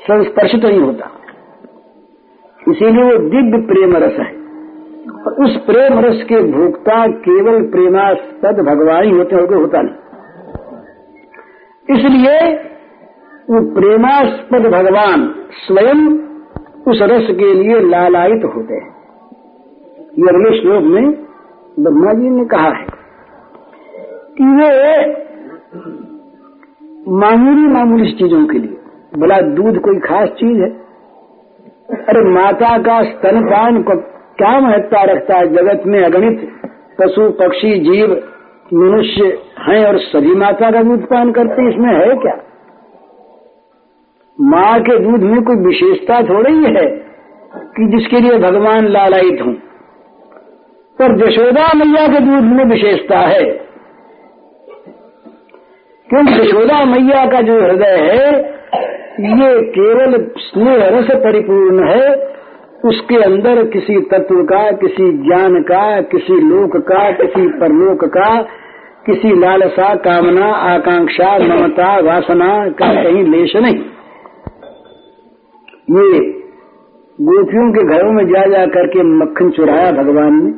संस्पर्शित 0.00 0.64
नहीं 0.64 0.80
होता। 0.80 1.10
इसीलिए 2.68 3.04
वो 3.04 3.18
दिव्य 3.18 3.66
प्रेम 3.66 3.96
रस 3.96 4.12
है। 4.12 4.40
और 5.26 5.44
उस 5.44 5.56
प्रेम 5.56 5.98
रस 5.98 6.22
के 6.22 6.36
भोक्ता 6.36 7.06
केवल 7.06 7.62
प्रेमास्पद 7.62 8.60
भगवान 8.60 9.04
ही 9.04 9.10
होते 9.10 9.36
होते 9.36 9.54
होता 9.54 9.82
नहीं। 9.82 9.94
इसलिए 11.96 12.69
वो 13.50 13.60
प्रेमास्पद 13.74 14.66
भगवान 14.66 15.22
स्वयं 15.66 16.00
उस 16.88 16.98
रस 17.02 17.26
के 17.30 17.54
लिए 17.54 17.80
लालायित 17.80 18.44
होते 18.44 18.74
हैं। 18.74 18.90
ये 20.18 20.28
अगले 20.28 20.60
श्लोक 20.60 20.84
में 20.84 21.10
ब्रह्मा 21.80 22.12
जी 22.12 22.28
ने 22.28 22.44
कहा 22.44 22.68
है 22.68 22.86
कि 24.38 24.44
वे 24.44 25.00
मामूली 27.18 27.66
मामूली 27.66 28.12
चीज़ों 28.12 28.46
के 28.46 28.58
लिए, 28.58 28.76
भला 29.18 29.40
दूध 29.40 29.80
कोई 29.80 29.98
खास 29.98 30.28
चीज़ 30.28 30.60
है? 30.60 30.70
अरे 32.08 32.22
माता 32.30 32.78
का 32.78 33.02
स्तनपान 33.02 33.82
को 33.82 33.96
क्या 34.36 34.60
महत्ता 34.60 35.02
रखता 35.02 35.36
है? 35.36 35.48
जगत 35.48 35.82
में 35.86 36.04
अगणित 36.04 36.48
पशु, 37.00 37.30
पक्षी, 37.30 37.78
जीव, 37.80 38.12
मनुष्य 38.74 39.26
हैं 39.58 39.86
और 39.86 39.98
सभी 39.98 40.34
माता 40.34 40.70
का 40.70 40.82
दूध 40.82 41.04
पान 41.04 41.32
करते 41.32 41.68
इसमें 41.68 41.92
है 41.94 42.14
क्या? 42.14 42.38
माँ 44.42 44.80
के 44.80 44.98
दूध 44.98 45.20
में 45.20 45.42
कोई 45.42 45.56
विशेषता 45.56 46.22
थोड़ी 46.22 46.64
है 46.64 46.86
कि 47.54 47.98
जिसके 47.98 48.20
लिए 48.20 48.38
भगवान 48.38 48.86
लालायित 48.86 49.42
हूँ। 49.46 49.54
पर 51.02 51.28
यशोदा 51.28 51.72
मैया 51.76 52.08
के 52.08 52.20
दूध 52.20 52.44
में 52.44 52.64
विशेषता 52.64 53.18
है। 53.18 53.44
क्योंकि 56.08 56.32
यशोदा 56.40 56.84
मैया 56.84 57.26
का 57.26 57.40
जो 57.40 57.62
हृदय 57.62 57.96
है, 57.96 58.50
ये 59.20 59.62
केवल 59.62 60.30
स्नेह 60.38 60.88
रस 60.88 61.06
परिपूर्ण 61.10 61.88
है, 61.88 62.30
उसके 62.84 63.16
अंदर 63.16 63.64
किसी 63.64 64.00
तत्व 64.00 64.34
का, 64.34 64.70
किसी 64.70 65.12
ज्ञान 65.12 65.62
का, 65.62 66.00
किसी 66.00 66.32
लोक 66.32 66.76
का, 66.76 67.10
किसी 67.10 67.48
परलोक 67.48 68.04
का, 68.04 68.42
किसी 69.06 69.40
लालसा, 69.40 69.94
कामना, 69.94 70.46
आकांक्षा, 70.46 71.38
ममता, 71.38 72.00
वासना 72.00 72.68
का 72.68 73.02
कहीं 73.02 73.24
लेश 73.24 73.56
नहीं। 73.56 73.80
ये 75.90 76.18
गोपियों 77.20 77.72
के 77.72 77.84
घरों 77.84 78.12
में 78.12 78.24
जा 78.24 78.46
जा 78.46 78.66
करके 78.66 79.02
मक्खन 79.02 79.50
चुराया 79.50 79.92
भगवान 79.92 80.34
ने 80.44 80.50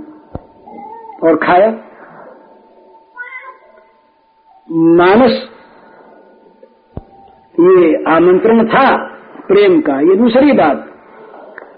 और 1.29 1.37
खाया। 1.37 1.71
मानस 4.73 5.49
ये 7.61 8.05
आमंत्रण 8.05 8.66
था 8.66 8.97
प्रेम 9.49 9.81
का, 9.81 10.01
ये 10.01 10.16
दूसरी 10.16 10.53
बात। 10.53 10.77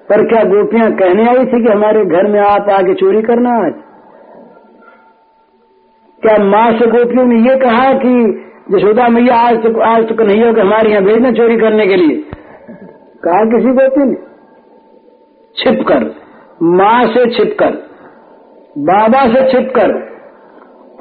पर 0.08 0.28
क्या 0.28 0.44
गोपियाँ 0.44 0.92
कहने 0.92 1.28
आई 1.28 1.44
थी 1.44 1.64
कि 1.64 1.72
हमारे 1.72 2.04
घर 2.04 2.30
में 2.30 2.40
आप 2.40 2.70
आके 2.70 2.94
चोरी 2.94 3.22
करना 3.22 3.66
आज? 3.66 3.74
क्या 6.22 6.44
माँ 6.44 6.72
से 6.72 6.86
गोपियों 6.86 7.24
ने 7.24 7.50
ये 7.50 7.56
कहा 7.56 7.92
कि 7.92 8.44
यशोदा 8.74 9.08
मैया 9.08 9.36
आज 9.36 9.56
तक 9.56 9.78
आज 9.78 10.04
तक 10.04 10.20
नहीं 10.20 10.44
हो 10.44 10.52
कि 10.54 10.60
हमारे 10.60 10.90
यहाँ 10.90 11.02
भेजना 11.02 11.32
चोरी 11.32 11.56
करने 11.56 11.86
के 11.86 11.96
लिए? 11.96 12.30
कहा 13.26 13.44
किसी 13.44 13.72
गोपी 13.72 14.04
ने 14.04 14.16
छिपकर 15.56 16.04
माँ 16.62 17.06
से 17.06 17.30
छिपकर 17.30 17.70
बाबा 18.78 19.22
से 19.32 19.42
छिपकर 19.50 19.92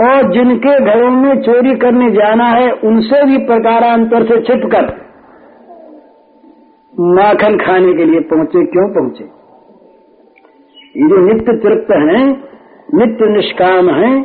और 0.01 0.31
जिनके 0.33 0.73
घरों 0.85 1.09
में 1.09 1.41
चोरी 1.41 1.75
करने 1.75 2.11
जाना 2.11 2.45
है, 2.45 2.71
उनसे 2.71 3.23
भी 3.23 3.37
प्रकारांतर 3.37 4.23
से 4.23 4.41
छिपकर 4.41 4.85
माखन 6.93 7.57
खाने 7.57 7.93
के 7.93 8.05
लिए 8.05 8.19
पहुँचे, 8.19 8.65
क्यों 8.65 8.87
पहुँचे? 8.93 9.23
ये 10.95 11.07
जो 11.09 11.17
नित्य 11.17 11.57
तृप्त 11.57 11.91
हैं, 11.91 12.25
नित्य 12.93 13.29
निष्काम 13.29 13.89
हैं, 13.89 14.15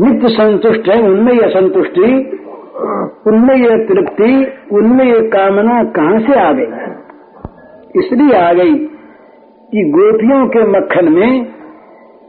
नित्य 0.00 0.28
संतुष्ट 0.28 0.88
है, 0.88 1.02
उनमें 1.02 1.32
यह 1.32 1.48
संतुष्टि 1.48 2.10
उनमें 3.26 3.54
यह 3.54 3.86
तृप्ति 3.86 4.52
उनमें 4.72 5.04
यह 5.04 5.20
कामना 5.20 5.84
कहाँ 5.84 6.18
से 6.20 6.40
आ 6.40 6.52
गई? 6.52 6.66
इसलिए 7.96 8.38
आ 8.38 8.52
गई 8.52 8.74
कि 9.72 9.90
गोपियों 9.90 10.46
के 10.46 10.62
मक्खन 10.62 11.12
में 11.12 11.44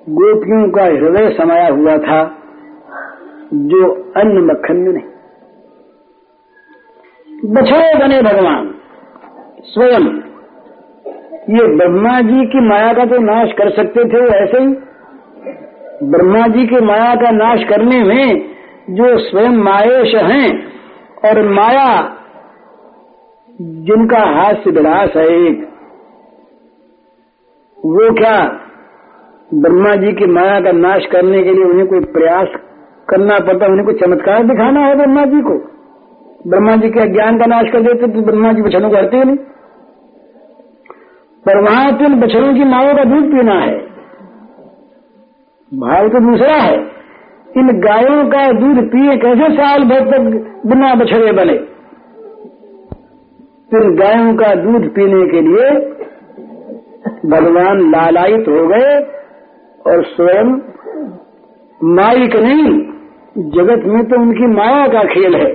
गोपियों 0.09 0.71
का 0.71 0.83
हृदय 0.83 1.37
समाया 1.37 1.69
हुआ 1.69 1.97
था, 1.97 2.37
जो 3.53 4.11
अन्य 4.17 4.41
मक्खन 4.41 4.75
में 4.75 4.93
नहीं। 4.93 5.03
बछड़े 7.45 7.99
बने 7.99 8.21
भगवान, 8.21 8.73
स्वयं। 9.63 10.05
ये 11.49 11.75
ब्रह्मा 11.75 12.21
जी 12.21 12.45
की 12.45 12.69
माया 12.69 12.93
का 12.93 13.05
तो 13.05 13.17
नाश 13.17 13.51
कर 13.51 13.69
सकते 13.69 14.05
थे 14.05 14.25
ऐसे 14.37 14.57
ही। 14.57 14.75
ब्रह्मा 16.03 16.47
जी 16.47 16.67
की 16.67 16.79
माया 16.81 17.15
का 17.15 17.31
नाश 17.31 17.63
करने 17.63 18.03
में 18.03 18.56
जो 18.89 19.17
स्वयं 19.19 19.49
मायेश 19.49 20.15
हैं 20.15 20.49
और 21.25 21.41
माया 21.49 22.13
जिनका 23.61 24.19
हास्य 24.19 24.71
विलास 24.71 25.09
है 25.17 25.25
एक, 25.47 25.63
वो 27.77 28.13
क्या 28.13 28.37
ब्रह्मा 29.53 29.95
जी 29.95 30.13
की 30.13 30.25
माया 30.25 30.59
का 30.59 30.71
नाश 30.71 31.05
करने 31.05 31.43
के 31.43 31.53
लिए 31.53 31.65
उन्हें 31.65 31.87
कोई 31.87 31.99
प्रयास 31.99 32.47
करना 33.09 33.39
पड़ता 33.39 33.65
उन्हें 33.65 33.85
कोई 33.85 33.95
चमत्कार 33.95 34.43
दिखाना 34.43 34.79
है 34.79 34.95
ब्रह्मा 34.95 35.25
जी 35.25 35.41
को? 35.41 35.57
ब्रह्मा 36.47 36.75
जी 36.75 36.89
के 36.89 37.07
ज्ञान 37.13 37.39
का 37.39 37.45
नाश 37.45 37.71
कर 37.71 37.81
देते 37.81 38.07
तो 38.07 38.21
ब्रह्मा 38.21 38.53
जी 38.53 38.61
बछड़ों 38.61 38.89
को 38.89 38.95
हरते 38.95 39.23
नहीं। 39.23 39.37
पर 41.45 41.61
वहाँ 41.61 41.91
तो 41.93 42.09
बछड़ों 42.15 42.53
की 42.53 42.63
माओ 42.63 42.95
का 42.95 43.03
दूध 43.03 43.31
पीना 43.31 43.53
है। 43.53 43.77
भाव 45.71 46.07
तो 46.07 46.19
दूसरा 46.19 46.55
है। 46.55 46.96
इन 47.57 47.67
गायों 47.79 48.23
का 48.29 48.51
दूध 48.51 48.83
पिए 48.87 49.17
कैसे 49.17 49.49
साल 49.53 49.83
भर 49.83 50.09
तक 50.11 50.25
बिना 50.65 50.93
बछड़े 50.95 51.31
बने? 51.31 51.53
इन 53.71 53.95
गायों 53.95 54.35
का 54.35 54.53
दूध 54.55 54.89
पीने 54.89 55.21
के 55.27 55.41
लिए 55.41 55.69
भगवान 57.25 57.79
लालायित 57.91 58.47
हो 58.47 58.67
गए 58.67 58.91
और 59.87 60.03
स्वयं 60.03 60.51
माइक 61.95 62.35
नहीं, 62.35 62.69
जगत 63.51 63.83
में 63.85 64.03
तो 64.05 64.21
उनकी 64.21 64.47
माया 64.47 64.87
का 64.87 65.03
खेल 65.03 65.35
है। 65.35 65.49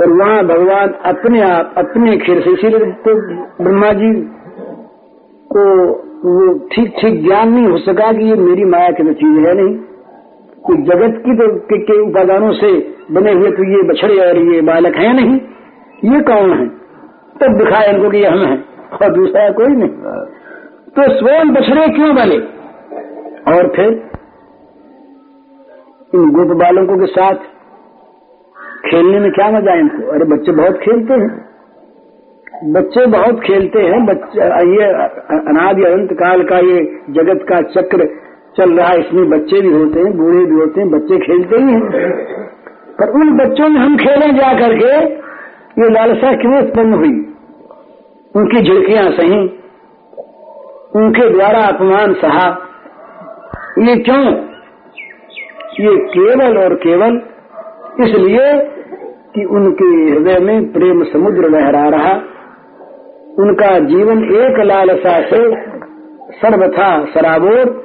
और 0.00 0.12
वहाँ 0.12 0.44
भगवान 0.44 0.92
अपने 1.04 1.40
आप, 1.40 1.74
अपने 1.76 2.16
खेल 2.16 2.40
से, 2.42 2.50
इसीलिए 2.50 2.90
तो 3.04 3.14
ब्रह्मा 3.64 3.92
जी 3.92 4.12
को 5.52 5.62
वो 6.24 6.52
ठीक 6.72 6.94
ठीक 7.00 7.22
ज्ञान 7.24 7.52
नहीं 7.52 7.66
हो 7.66 7.78
सका 7.78 8.12
कि 8.12 8.24
ये 8.24 8.34
मेरी 8.34 8.64
माया 8.64 8.90
की 8.90 9.04
तो 9.04 9.12
चीज़ 9.12 9.46
है 9.46 9.54
नहीं। 9.54 9.74
कि 10.64 10.74
जगत 10.82 11.14
की 11.24 11.34
तो 11.36 11.46
के, 11.60 11.78
के 11.78 11.98
उपादानों 12.00 12.52
से 12.52 12.68
बने 13.10 13.32
हुए 13.32 13.50
तो 13.50 13.64
ये 13.70 13.82
बछड़े 13.82 14.16
और 14.26 14.38
ये 14.44 14.60
बालक 14.60 14.96
है 14.96 15.12
नहीं। 15.16 15.40
ये 16.04 16.20
कौन 16.20 16.52
है? 16.52 16.66
तब 17.40 17.56
दिखाया 17.58 17.90
इनको 17.90 18.10
कि 18.10 18.24
हम 18.24 18.44
हैं 18.44 18.58
और 18.92 19.12
दूसरा 19.14 19.48
कोई 19.50 19.76
नहीं। 19.76 19.88
तो 20.96 21.08
स्वयं 21.18 21.52
बछड़े 21.54 21.86
क्यों 21.88 22.14
बने? 22.14 22.36
और 23.52 23.68
फिर 23.76 23.88
इन 26.14 26.30
गोप 26.30 26.56
बालकों 26.56 26.98
के 26.98 27.06
साथ 27.06 27.48
खेलने 28.86 29.20
में 29.20 29.30
क्या 29.32 29.50
मज़ा 29.50 29.72
है 29.72 29.80
इनको? 29.80 30.10
अरे 30.12 30.24
बच्चे 30.24 30.52
बहुत 30.52 30.78
खेलते 30.78 31.14
हैं। 31.14 31.30
बच्चे 32.72 33.06
बहुत 33.06 33.40
खेलते 33.40 33.82
हैं। 33.82 34.04
बच्चे 34.06 34.40
ये 34.70 34.88
अनादि 35.44 35.84
अनंत 35.84 36.12
काल 36.12 36.42
का 36.42 36.58
ये 36.58 36.82
जगत 37.10 37.46
का 37.48 37.60
चक्र 37.70 38.06
चल 38.56 38.70
रहा 38.70 38.88
है, 38.88 39.00
इसमें 39.00 39.30
बच्चे 39.30 39.60
भी 39.60 39.68
होते 39.68 40.00
हैं, 40.00 40.18
बूढ़े 40.18 40.44
भी 40.44 40.54
होते 40.54 40.80
हैं, 40.80 40.90
बच्चे 40.90 41.18
खेलते 41.18 41.56
ही 41.56 41.72
हैं। 41.72 41.90
पर 42.92 43.10
उन 43.10 43.36
बच्चों 43.36 43.68
में 43.68 43.80
हम 43.80 43.96
खेले 43.96 44.32
जा 44.32 44.52
करके, 44.58 45.14
ये 45.82 45.90
लालसा 45.90 46.32
क्यों 46.32 46.62
उत्पन्न 46.62 46.92
हुई? 46.92 47.34
उनकी 48.36 48.62
झिड़कियाँ 48.62 49.10
सही, 49.10 49.40
उनके 50.96 51.30
द्वारा 51.30 51.58
अपमान 51.58 52.14
सहा। 52.14 52.58
ये 53.78 53.96
क्यों? 53.96 54.24
ये 55.80 55.96
केवल 55.96 56.58
और 56.58 56.74
केवल 56.74 57.22
इसलिए 58.00 58.58
कि 59.34 59.44
उनके 59.44 59.84
हृदय 59.84 60.40
में 60.40 60.72
प्रेम 60.72 61.04
समुद्र 61.04 61.48
लहरा 61.50 61.88
रहा। 61.88 62.12
उनका 63.38 63.78
जीवन 63.78 64.24
एक 64.24 64.60
लालसा 64.60 65.20
से 65.20 65.64
सर्वथा 66.32 67.04
शराबोर 67.04 67.81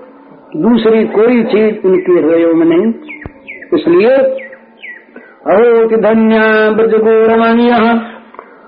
दूसरी 0.58 1.04
कोई 1.08 1.44
चीज़ 1.46 1.88
उनके 1.88 2.14
हृदयों 2.14 2.54
में 2.54 2.66
नहीं। 2.68 2.88
इसलिए 3.74 4.16
अहोति 5.48 5.98
धन्या 6.04 6.46
ब्रज 6.72 6.94
गोरमणीय 7.02 7.74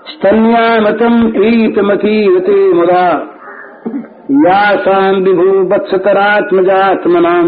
स्तन्यामतम 0.09 1.15
प्रीतमतीरते 1.31 2.57
मुदा, 2.73 3.05
यासाम 4.43 5.15
विभु 5.23 5.47
वत्सतरात्मजात्मनाम 5.69 7.47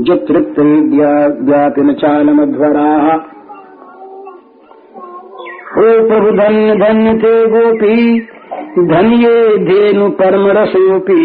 जतृप्त 0.00 0.60
ज्ञातिन 0.90 1.92
चालमध्वरा 1.94 2.90
ओ 5.76 5.84
प्रभु 6.08 6.30
धन्य 6.38 6.74
धन्य 6.76 7.12
थे 7.18 7.34
गोपी, 7.48 7.96
धनिये 8.86 9.36
धेनु 9.64 10.08
परम 10.18 10.46
रसोपी 10.58 11.22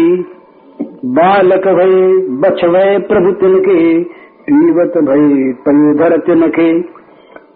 बालक 1.04 1.68
भय 1.68 2.12
बछ 2.28 2.64
भय 2.64 2.98
प्रभु 2.98 3.32
तिनके 3.32 4.04
पीवत 4.20 4.92
भय 4.98 5.52
पयोधर 5.52 6.18
तिनके 6.18 6.78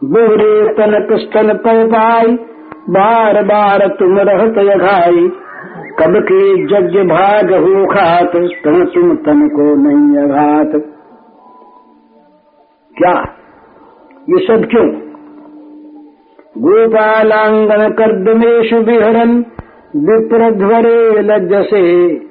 बोरे 0.04 0.72
तनक 0.72 1.20
स्तन 1.20 1.52
पाई 1.66 2.38
बार 2.90 3.42
बार 3.42 3.86
तुम 3.86 4.18
रहत 4.18 4.54
यघाई। 4.58 5.28
कब 5.98 6.16
के 6.16 6.66
जग 6.66 7.08
भाग 7.08 7.54
हो 7.54 7.86
खात, 7.86 8.36
तन 8.36 8.84
तुम 8.84 9.16
तन 9.16 9.48
को 9.48 9.74
नहीं 9.74 10.30
अघात। 10.30 10.72
क्या? 12.96 13.34
ये 14.30 14.46
सब 14.46 14.66
क्यों? 14.70 14.88
गोपालांगन 16.58 17.88
कर्दमेशु 17.88 18.76
विहरन 18.76 19.44
विप्रध्वरे 19.96 21.22
लज्जसे 21.22 22.23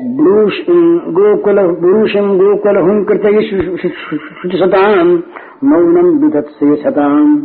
गोकुल 0.00 1.60
ब्रूषम 1.60 2.38
गोकुल 2.38 2.76
हुम 2.76 3.04
सताम 4.54 5.08
मौनम 5.64 6.18
विधत्से 6.18 6.76
सताम 6.76 7.36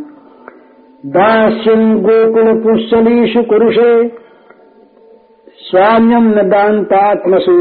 दास्यम 1.05 1.95
गोकुल 1.99 2.61
पुष्सलीषु 2.61 3.43
कुरुषे। 3.43 4.07
स्वाम्यम 5.57 6.23
न 6.23 6.49
दान्तात्मसु। 6.49 7.55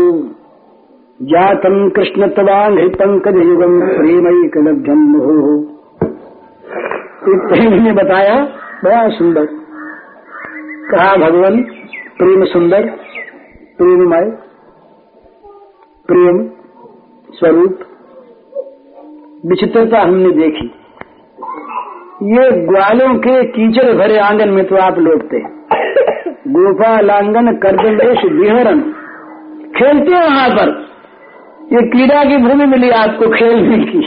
जातम 1.23 1.89
कृष्ण 1.89 2.29
तवांघ्रि 2.29 2.89
पंकज 2.89 3.37
युगम 3.37 3.81
प्रेमैकलभ्यम 3.81 4.99
मुहु 4.99 5.65
ने 7.81 7.93
बताया, 7.93 8.45
बड़ा 8.85 9.09
सुंदर। 9.09 9.45
कहा 10.91 11.17
भगवान, 11.17 11.63
प्रेम 12.19 12.45
सुंदर, 12.45 12.83
प्रेममय। 13.79 14.52
प्रेम 16.13 16.39
स्वरूप, 17.35 17.79
विचित्रता 19.47 20.01
हमने 20.01 20.31
देखी। 20.31 20.67
ये 22.33 22.51
ग्वालों 22.67 23.15
के 23.19 23.37
कीचड़ 23.45 23.93
भरे 23.93 24.19
आँगन 24.19 24.51
में 24.51 24.65
तो 24.65 24.77
आप 24.77 24.99
लौटते 24.99 25.39
गोपालांगन 26.49 27.53
कर्दमेश 27.57 28.25
विहरन 28.33 28.81
खेलते 29.77 30.13
वहाँ 30.13 30.49
पर। 30.51 30.75
ये 31.73 31.83
कीड़ा 31.87 32.25
की 32.25 32.37
भूमि 32.37 32.67
मिली 32.67 32.91
आपको 32.91 33.31
खेलने 33.31 33.79
की। 33.85 34.03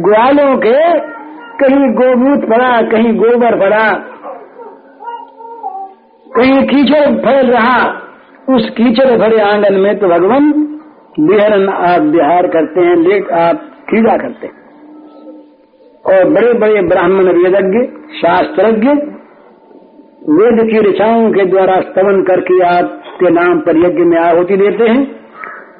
ग्वालों 0.00 0.56
के, 0.56 0.76
कहीं 1.58 1.88
गोमूत 1.94 2.48
पड़ा, 2.50 2.70
कहीं 2.82 3.12
गोबर 3.14 3.58
पड़ा, 3.60 3.86
कहीं 6.26 6.62
कीचड़ 6.66 7.04
फैल 7.16 7.50
रहा। 7.50 7.80
उस 8.56 8.70
कीचड़ 8.70 9.16
भरे 9.16 9.40
आँगन 9.40 9.74
में 9.74 9.98
तो 9.98 10.08
भगवान 10.08 10.52
विहरण 11.20 11.68
आप 11.68 12.00
बिहार 12.00 12.46
करते 12.46 12.80
हैं 12.80 12.96
लेट 12.96 13.30
आप 13.30 13.70
क्रीड़ा 13.88 14.16
करते 14.16 14.46
हैं। 14.46 14.60
और 16.06 16.30
बड़े 16.30 16.52
बड़े 16.52 16.82
ब्राह्मण 16.82 17.24
वेदज्ञ, 17.24 17.98
शास्त्रज्ञ, 18.16 18.88
वेद 20.28 20.70
की 20.70 20.90
ऋचाओं 20.90 21.32
के 21.32 21.44
द्वारा 21.44 21.80
स्तवन 21.80 22.22
करके 22.22 22.62
आपके 22.62 23.30
नाम 23.30 23.60
पर 23.60 23.76
यज्ञ 23.76 24.04
में 24.04 24.18
आहुति 24.18 24.56
देते 24.56 24.84
हैं, 24.84 25.20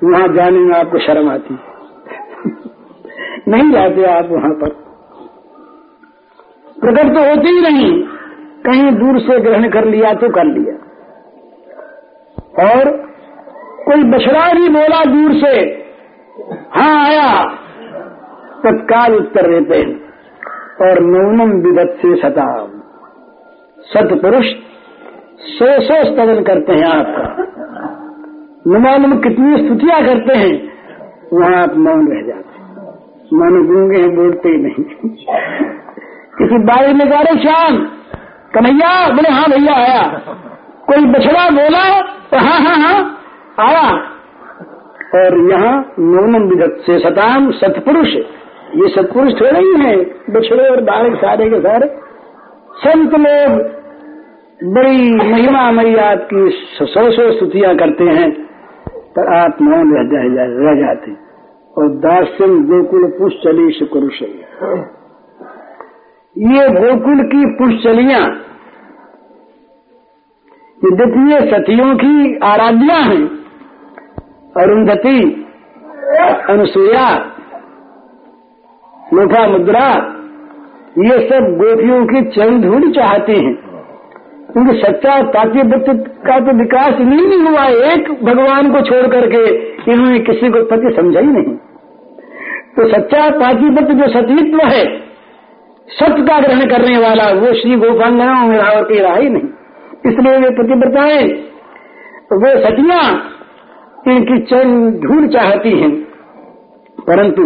वहाँ 0.04 0.28
जाने 0.28 0.58
में 0.58 0.74
आपको 0.74 0.98
शर्म 0.98 1.30
आती 1.30 1.54
नहीं 3.48 3.72
जाते 3.72 4.04
आप 4.04 4.28
वहाँ 4.30 4.50
पर। 4.50 4.68
प्रकट 6.80 7.14
तो 7.14 7.20
होते 7.20 7.48
ही 7.48 7.60
नहीं। 7.60 8.02
कहीं 8.66 8.92
दूर 8.92 9.18
से 9.18 9.40
ग्रहण 9.40 9.68
कर 9.68 9.84
लिया 9.84 10.14
तो 10.14 10.28
कर 10.28 10.44
लिया। 10.44 10.89
और 12.54 12.90
कोई 13.86 14.02
बछड़ा 14.02 14.52
भी 14.52 14.68
बोला 14.68 15.04
दूर 15.04 15.32
से 15.34 15.56
हाँ 16.76 17.06
आया। 17.06 17.44
तत्काल 18.64 19.14
उत्तर 19.14 19.60
देते 19.60 19.82
और 20.86 21.00
मौनम 21.00 21.52
विदत 21.52 21.96
से 22.02 22.16
सता 22.16 22.46
सतपुरुष 23.86 24.46
सो 25.40 25.68
सो 25.82 26.02
स्तवन 26.04 26.42
करते 26.42 26.72
हैं 26.72 26.88
आपका 26.88 27.46
न 28.66 29.20
कितनी 29.20 29.56
स्तुतियाँ 29.64 30.00
करते 30.06 30.34
हैं, 30.38 30.72
वहाँ 31.32 31.62
आप 31.62 31.76
मौन 31.76 32.06
रह 32.12 32.26
जाते 32.26 32.58
हैं। 32.58 32.74
मानो 33.32 33.62
गूँगे 33.64 34.00
हैं, 34.00 34.16
बोलते 34.16 34.48
ही 34.48 34.56
नहीं। 34.56 34.84
किसी 36.38 36.58
बारे 36.64 36.92
में 36.92 37.10
जा 37.10 37.20
रहे 37.20 37.42
श्याम 37.42 37.76
कन्हैया, 38.54 39.08
बोले 39.08 39.30
हाँ 39.30 39.48
भैया, 39.50 39.74
आया। 39.74 40.20
कोई 40.90 41.10
बछड़ा 41.12 41.48
बोला 41.52 41.82
तो 42.30 42.36
हाँ 42.38 42.60
हाँ 42.60 42.76
हाँ 42.78 42.98
आया। 43.60 43.88
और 45.16 45.36
यहाँ 45.50 45.74
मौनम 46.00 46.48
विदत 46.48 46.76
से 46.86 46.98
सताम 46.98 47.50
सतपुरुष। 47.54 48.14
ये 48.76 48.88
सतपुरुष 48.90 49.32
थोड़े 49.40 49.60
ही 49.60 49.72
हैं 49.80 49.96
बछड़े 50.30 50.68
और 50.68 50.80
बालक 50.84 51.16
सारे 51.20 51.48
के 51.50 51.60
सारे। 51.60 51.88
संत 52.82 53.14
लोग 53.20 53.58
बड़ी 54.68 55.14
महिमा 55.22 55.70
मई 55.72 55.94
आपकी 56.02 56.42
सौ 56.70 56.86
सौ 56.86 57.30
स्तुतियाँ 57.32 57.74
करते 57.76 58.04
हैं 58.10 58.30
पर 59.14 59.34
आप 59.36 59.62
मौन 59.62 59.92
रह, 59.94 60.04
जाते। 60.80 61.12
और 61.74 61.88
दास्यम 62.00 62.52
गोकुल 62.66 63.06
पुष्चली 63.18 63.86
कुरुष 63.86 64.22
ये 66.36 66.68
गोकुल 66.70 67.22
की 67.28 67.44
पुष्चलियाँ 67.56 68.22
ये 70.84 71.50
सतियों 71.50 71.96
की 71.96 72.38
आराध्या 72.38 72.96
हैं। 72.96 73.26
अरुंधति 74.56 75.46
अनुसुया 76.50 77.16
लोभा 79.14 79.46
मुद्रा 79.46 79.88
ये 80.98 81.28
सब 81.28 81.58
गोपियों 81.60 82.06
की 82.06 82.30
चरण 82.30 82.60
धूल 82.60 82.92
चाहते 82.92 83.32
हैं। 83.32 83.54
क्योंकि 84.52 84.80
सच्चा 84.80 85.22
पातिव्रत 85.22 85.84
का 86.26 86.38
तो 86.38 86.58
विकास 86.58 86.94
नहीं, 87.00 87.48
हुआ। 87.48 87.64
एक 87.64 88.24
भगवान 88.24 88.72
को 88.72 88.80
छोड़ 88.80 89.06
करके 89.06 89.46
इन्होंने 89.92 90.18
किसी 90.18 90.48
को 90.48 90.64
पति 90.64 90.96
समझा 90.96 91.20
ही 91.20 91.26
नहीं। 91.26 91.56
तो 92.76 92.88
सच्चा 92.88 93.30
पातिव्रत 93.30 93.88
जो 93.90 94.08
सतीत्व 94.08 94.58
है 94.58 94.98
सत्य 95.88 96.22
का 96.22 96.40
ग्रहण 96.40 96.66
करने 96.66 96.98
वाला 96.98 97.32
वो 97.40 97.46
श्री 97.46 97.74
गोपांगनाओं 97.76 98.46
में 98.46 98.58
और 98.58 98.84
के 98.84 99.22
ही 99.22 99.30
नहीं। 99.30 99.48
इसलिए 100.06 100.38
वे 100.38 100.50
पतिव्रताएँ 100.50 101.28
वो 102.32 102.50
सतियाँ 102.64 103.04
इनकी 104.08 104.38
चरण 104.42 104.90
धूल 104.90 105.28
चाहती 105.28 105.70
हैं। 105.80 105.90
परंतु 107.00 107.42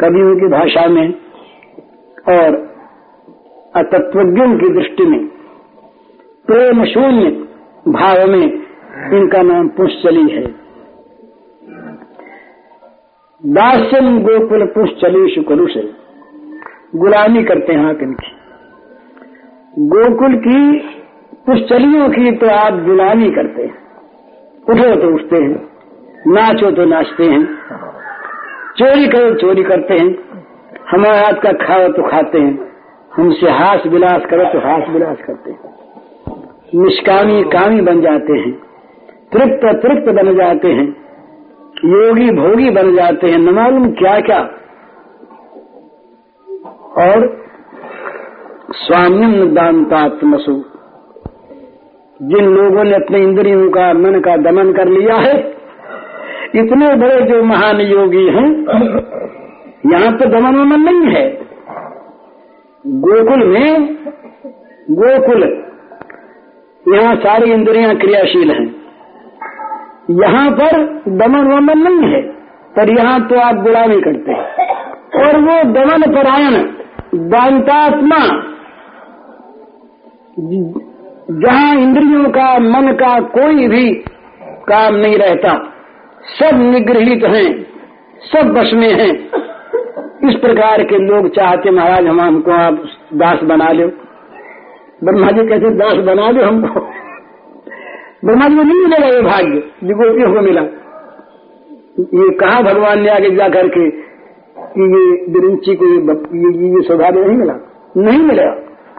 कवियों 0.00 0.36
की 0.36 0.48
भाषा 0.48 0.86
में 0.86 1.14
और 2.28 2.56
अतत्वज्ञों 3.76 4.58
की 4.58 4.68
दृष्टि 4.68 5.06
में 5.06 5.26
प्रेम 6.46 6.84
शून्य 6.84 7.30
भाव 7.88 8.26
में 8.26 8.62
इनका 9.18 9.42
नाम 9.42 9.68
पुष्चली 9.68 10.28
है। 10.32 10.44
दास्यम 13.42 14.18
गोकुल 14.22 14.64
पुष्चली 14.66 15.34
से 15.74 15.82
गुलामी 16.98 17.44
करते 17.44 17.72
हैं 17.72 17.84
आप 17.84 17.98
इनकी। 18.02 18.32
गोकुल 19.78 20.34
की 20.36 20.88
पुष्चलियों 21.46 22.08
की 22.08 22.30
तो 22.36 22.48
आप 22.48 22.74
गुलामी 22.84 23.30
करते 23.30 23.62
हैं। 23.62 23.74
उठो 24.66 24.94
तो 24.96 25.14
उठते 25.14 25.36
हैं, 25.36 25.56
नाचो 26.28 26.70
तो 26.70 26.84
नाचते 26.84 27.24
हैं, 27.24 27.44
चोरी 28.76 29.06
करो 29.08 29.34
चोरी 29.36 29.62
करते 29.62 29.94
हैं, 29.94 30.08
हमारे 30.90 31.18
हाथ 31.18 31.40
का 31.42 31.52
खाओ 31.58 31.88
तो 31.88 32.02
खाते 32.10 32.38
हैं, 32.38 32.54
हमसे 33.12 33.50
हास 33.52 33.86
विलास 33.86 34.26
करो 34.30 34.44
तो 34.52 34.58
हास 34.58 34.88
विलास 34.90 35.18
करते 35.26 35.50
हैं। 35.50 35.60
निष्कामी 36.74 37.42
कामी 37.50 37.80
बन 37.82 38.00
जाते 38.00 38.38
हैं, 38.38 38.52
तृप्त 39.32 39.66
तृप्त 39.82 40.14
बन 40.14 40.34
जाते 40.36 40.72
हैं, 40.72 40.88
योगी 41.86 42.30
भोगी 42.32 42.70
बन 42.70 42.94
जाते 42.96 43.30
हैं, 43.30 43.38
न 43.38 43.54
मालूम 43.54 43.90
क्या 43.94 44.18
क्या 44.20 44.40
और 47.02 47.30
स्वाम्यम 48.76 49.54
दानतात्मसु 49.54 50.62
जिन 52.22 52.44
लोगों 52.44 52.84
ने 52.84 52.94
अपने 52.94 53.18
इंद्रियों 53.18 53.68
का 53.70 53.92
मन 53.92 54.20
का 54.20 54.36
दमन 54.36 54.72
कर 54.72 54.88
लिया 54.88 55.14
है, 55.16 55.36
इतने 56.54 56.94
बड़े 56.96 57.20
जो 57.22 57.42
महान 57.44 57.80
योगी 57.80 58.26
हैं, 58.26 58.48
यहाँ 59.92 60.12
तो 60.18 60.26
दमन 60.26 60.56
वमन 60.56 60.82
नहीं 60.82 61.14
है। 61.14 61.24
गोकुल 62.84 63.44
में, 63.46 63.96
गोकुल, 64.90 65.42
यहाँ 66.94 67.14
सारी 67.16 67.52
इंद्रियाँ 67.52 67.96
क्रियाशील 67.96 68.50
हैं। 68.50 68.66
यहाँ 70.22 70.50
पर 70.50 70.78
दमन 71.08 71.52
वमन 71.52 71.78
नहीं 71.78 72.12
है, 72.12 72.22
पर 72.76 72.90
यहाँ 72.90 73.20
तो 73.28 73.40
आप 73.40 73.62
गुलामी 73.62 74.00
करते 74.00 74.32
हैं। 74.32 74.46
और 75.22 75.40
वो 75.40 75.62
दमन 75.72 76.10
परायण, 76.12 76.62
दांतात्मा 77.28 78.22
जहाँ 81.32 81.74
इंद्रियों 81.74 82.30
का 82.30 82.58
मन 82.58 82.92
का 82.92 83.20
कोई 83.20 83.68
भी 83.68 83.94
काम 84.68 84.94
नहीं 84.94 85.18
रहता 85.18 85.52
सब 86.40 86.58
निगृहित 86.62 87.24
हैं 87.24 87.66
सब 88.22 88.52
बस 88.52 88.70
में 88.74 88.90
हैं। 88.92 89.12
इस 90.28 90.34
प्रकार 90.34 90.82
के 90.82 90.98
लोग 90.98 91.28
चाहते 91.28 91.70
महाराज 91.70 92.06
हम 92.06 92.20
हमको 92.20 92.50
आप 92.50 92.82
दास 93.14 93.42
बना 93.42 93.70
लो। 93.70 93.86
ब्रह्मा 95.04 95.30
जी 95.30 95.46
कहते 95.48 95.70
दास 95.70 96.04
बना 96.04 96.30
लो 96.30 96.44
हमको। 96.44 96.80
ब्रह्मा 98.24 98.48
जी 98.48 98.56
को 98.56 98.62
नहीं 98.62 98.82
मिलेगा 98.82 99.06
ये 99.06 99.22
भाग्य 99.22 99.62
जो 99.84 100.34
को 100.34 100.40
मिला। 100.40 100.62
ये 102.14 102.28
कहा 102.36 102.60
भगवान 102.60 103.00
ने 103.00 103.08
आगे 103.08 103.30
जा 103.30 103.48
करके 103.48 103.90
कि 104.68 104.82
ये 104.82 105.32
बिरंची 105.32 105.74
को 105.74 105.84
ये, 105.84 105.94
ये, 105.94 106.68
ये 106.68 107.26
नहीं 107.26 107.36
मिला? 107.36 107.54
नहीं 107.96 108.22
मिला 108.22 108.50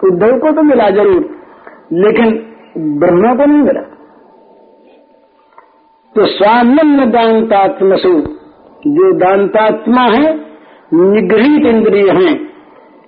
उद्धव 0.03 0.37
को 0.37 0.51
तो 0.51 0.63
मिला 0.63 0.89
ज़रूर। 0.89 1.42
लेकिन 1.93 2.53
ब्रह्मा 2.99 3.35
को 3.35 3.45
नहीं 3.45 3.61
मिला। 3.61 3.81
तो 6.15 6.25
स्वानंद 6.25 7.13
दानतात्मसु 7.13 8.21
जो 8.87 9.13
दानतात्मा 9.13 10.01
है, 10.01 10.35
निगृहित 10.93 11.65
इंद्रिय 11.65 12.11
हैं, 12.11 12.35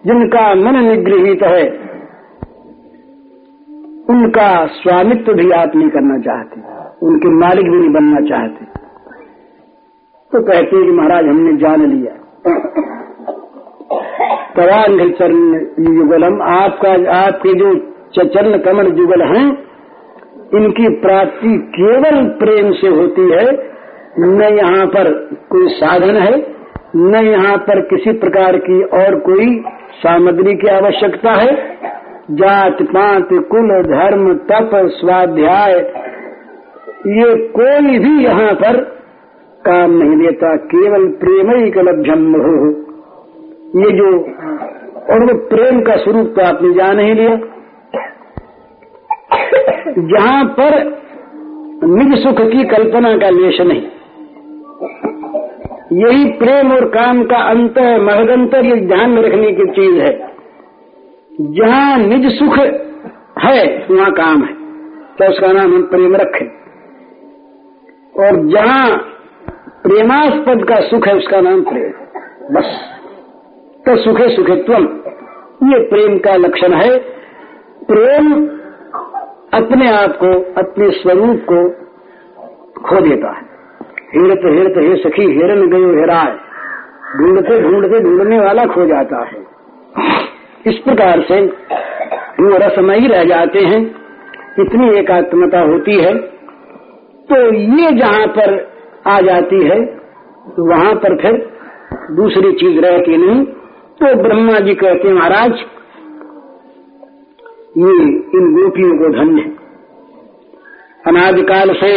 जिनका 0.06 0.56
मन 0.56 0.76
निगृहित 0.76 1.44
है, 1.44 1.86
उनका 4.10 4.66
स्वामित्व 4.66 5.34
भी 5.34 5.52
आप 5.52 5.76
नहीं 5.76 5.90
करना 5.90 6.18
चाहते, 6.20 6.62
उनके 7.08 7.28
मालिक 7.30 7.72
भी 7.72 7.78
नहीं 7.78 7.94
बनना 7.94 8.20
चाहते। 8.30 8.66
तो 10.32 10.42
कहते 10.44 10.86
कि 10.86 10.92
महाराज, 10.92 11.26
हमने 11.26 11.58
जान 11.58 11.86
लिया। 11.86 12.14
तवांग 14.56 15.12
चरण 15.12 15.54
युगलम, 15.96 16.42
आपका, 16.42 16.92
आपके 17.26 17.54
जो 17.54 17.95
चरण 18.24 18.58
कमल 18.58 18.90
जुगल 18.92 19.22
हैं। 19.22 19.46
इनकी 20.56 20.90
प्राप्ति 21.02 21.58
केवल 21.72 22.24
प्रेम 22.40 22.72
से 22.72 22.88
होती 22.88 23.30
है। 23.32 23.46
न 24.20 24.42
यहाँ 24.58 24.86
पर 24.88 25.12
कोई 25.50 25.68
साधन 25.68 26.18
है, 26.18 26.36
न 26.96 27.24
यहाँ 27.26 27.58
पर 27.58 27.82
किसी 27.82 28.12
प्रकार 28.12 28.58
की 28.58 28.82
और 28.98 29.20
कोई 29.20 29.64
सामग्री 29.94 30.54
की 30.56 30.68
आवश्यकता 30.68 31.32
है। 31.32 31.56
जात, 32.32 32.82
पात, 32.82 33.28
कुल, 33.32 33.70
धर्म, 33.84 34.34
तप, 34.34 34.72
स्वाध्याय, 34.92 35.74
ये 37.08 37.36
कोई 37.48 38.00
भी 38.00 38.24
यहाँ 38.24 38.54
पर 38.54 38.78
काम 39.62 39.92
नहीं 39.92 40.18
देता 40.18 40.56
केवल 40.56 41.08
प्रेम 41.08 41.52
ही 41.52 41.72
कलभ्यम 41.72 42.24
हो 42.36 42.70
ये 43.76 43.92
जो, 43.92 44.10
और 45.06 45.24
वो 45.24 45.34
प्रेम 45.48 45.82
का 45.82 45.96
स्वरूप 45.96 46.34
तो 46.36 46.42
आपने 46.42 46.74
जान 46.74 47.00
ही 47.00 47.14
लिया। 47.14 47.36
जहाँ 49.98 50.46
पर 50.46 51.02
निज 51.84 52.24
सुख 52.24 52.52
की 52.52 52.64
कल्पना 52.64 53.18
का 53.18 53.30
लेश 53.30 53.62
नहीं। 53.62 53.82
यही 55.94 56.32
प्रेम 56.32 56.72
और 56.72 56.86
काम 56.86 57.24
का 57.24 57.38
अंत 57.38 57.80
महदंतर 57.80 58.66
ये 58.66 58.76
ध्यान 58.76 59.10
में 59.10 59.22
रखने 59.22 59.52
की 59.52 59.66
चीज़ 59.66 60.02
है। 60.02 60.36
जहाँ 61.42 61.98
निज 61.98 62.40
सुख 62.40 62.58
है, 63.44 63.86
वहाँ 63.92 64.12
काम 64.12 64.44
है। 64.44 64.54
तो 65.14 65.30
उसका 65.30 65.48
नाम 65.48 65.76
हम 65.76 65.84
प्रेम 65.84 66.16
रखें। 66.16 66.48
और 68.24 68.48
जहाँ 68.48 68.98
प्रेमास्पद 69.84 70.66
का 70.70 70.76
सुख 70.76 71.08
है, 71.08 71.16
उसका 71.16 71.42
नाम 71.42 71.62
प्रेम। 71.62 71.94
बस। 72.56 72.92
तो 73.86 73.98
सुखे 73.98 74.30
सुखे 74.30 74.36
सुखित्वम, 74.36 74.84
ये 75.70 75.80
प्रेम 75.90 76.18
का 76.18 76.36
लक्षण 76.36 76.74
है। 76.74 77.00
प्रेम 77.88 78.55
अपने 79.56 79.90
आप 79.90 80.18
को, 80.24 80.32
अपने 80.58 80.90
स्वरूप 80.92 81.46
को 81.52 81.58
खो 82.82 83.02
देता 83.02 83.32
है। 83.32 83.44
हिरत 84.14 84.42
हिरत, 84.46 84.78
हे 84.78 84.96
सखी, 84.96 85.26
हिरन 85.32 85.68
गयो, 85.70 85.90
हिराय। 86.00 86.32
ढूंढते 87.18 87.62
ढूंढते, 87.62 88.00
ढूँढने 88.00 88.40
वाला 88.40 88.66
खो 88.66 88.86
जाता 88.86 89.24
है। 89.26 89.44
इस 90.68 90.78
प्रकार 90.78 91.22
से 91.22 91.42
वो 92.42 92.58
रसमयी 92.58 93.08
रह 93.08 93.24
जाते 93.24 93.60
हैं, 93.60 93.84
इतनी 94.60 94.90
एकात्मता 95.00 95.60
होती 95.62 95.98
है 96.00 96.14
तो 97.30 97.38
ये 97.54 97.92
जहाँ 97.92 98.28
पर 98.28 98.52
आ 99.08 99.20
जाती 99.22 99.62
है 99.64 99.80
तो 100.48 100.70
वहाँ 100.70 100.94
पर 100.96 101.16
फिर 101.22 101.38
दूसरी 102.12 102.52
चीज़ 102.52 102.80
रहती 102.80 103.18
नहीं 103.18 103.44
तो 104.00 104.14
ब्रह्मा 104.24 104.60
जी 104.60 104.74
कहते 104.76 105.14
महाराज 105.14 105.64
ये 107.76 107.94
इन 108.36 108.46
गोपियों 108.54 108.98
को 108.98 109.08
धन्य 109.10 109.42
अनादिकाल 111.08 111.74
से, 111.74 111.92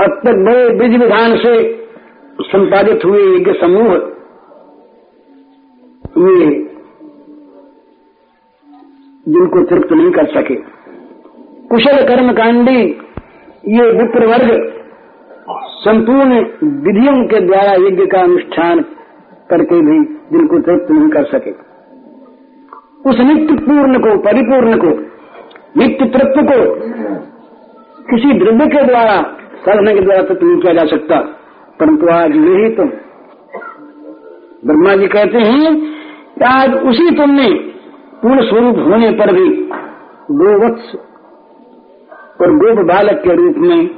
अब 0.00 0.20
तक 0.24 0.38
बड़े 0.46 0.68
विधि 0.78 0.98
विधान 0.98 1.36
से 1.36 1.54
संपादित 2.42 3.04
हुए 3.04 3.22
यज्ञ 3.36 3.52
समूह 3.52 3.90
ये 6.18 6.46
जिनको 9.26 9.62
तृप्त 9.62 9.92
नहीं 9.92 10.10
कर 10.10 10.26
सके। 10.26 10.54
कुशल 11.68 12.00
कर्म 12.06 12.32
कांडी, 12.32 12.80
ये 13.68 13.90
विप्र 13.92 14.26
वर्ग 14.26 14.48
संपूर्ण 15.80 16.40
विधियों 16.82 17.14
के 17.28 17.40
द्वारा 17.40 17.72
यज्ञ 17.86 18.06
का 18.06 18.22
अनुष्ठान 18.22 18.80
करके 19.50 19.80
भी 19.80 19.98
जिनको 20.32 20.58
तृप्त 20.60 20.90
नहीं 20.90 21.08
कर 21.08 21.24
सके। 21.28 21.71
उस 23.06 23.20
नित्य 23.20 23.54
पूर्ण 23.54 23.98
को, 23.98 24.18
परिपूर्ण 24.18 24.76
को, 24.76 24.90
नित्य 25.76 26.04
तृप्त 26.04 26.34
को 26.38 26.58
किसी 28.10 28.32
द्रव्य 28.38 28.66
के 28.66 28.82
द्वारा, 28.82 29.22
साधना 29.64 29.92
के 29.92 30.00
द्वारा 30.00 30.22
तृप्त 30.22 30.42
नहीं 30.42 30.60
किया 30.60 30.72
जा 30.72 30.84
सकता। 30.84 31.20
परंतु 31.80 32.08
आज 32.08 32.30
यही 32.30 32.70
तुम 32.76 32.88
ब्रह्मा 34.66 34.96
जी 34.96 35.06
कहते 35.06 35.38
हैं 35.38 35.74
कि 36.38 36.44
आज 36.44 36.74
उसी 36.74 37.10
तुमने 37.10 37.48
पूर्ण 38.22 38.42
स्वरूप 38.42 38.78
होने 38.78 39.10
पर 39.10 39.32
भी 39.32 39.48
गोवत्स 40.30 40.94
और 42.40 42.54
गोप 42.56 42.86
बालक 42.86 43.22
के 43.24 43.34
रूप 43.34 43.56
में 43.56 43.90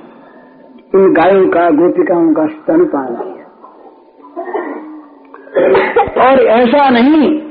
इन 0.94 1.12
गायों 1.12 1.48
का, 1.48 1.70
गोपिकाओं 1.70 2.34
का 2.34 2.46
स्तन 2.46 2.84
पान 2.84 3.14
और 6.26 6.40
ऐसा 6.40 6.88
नहीं 6.90 7.43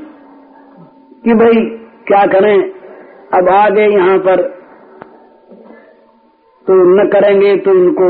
कि 1.24 1.34
भाई, 1.34 1.60
क्या 2.06 2.26
करें? 2.26 2.70
अब 3.34 3.48
आ 3.48 3.68
गए 3.68 3.88
यहाँ 3.88 4.18
पर। 4.18 4.42
तो 6.66 6.74
न 6.94 7.08
करेंगे 7.08 7.56
तो 7.56 7.70
उनको 7.70 8.08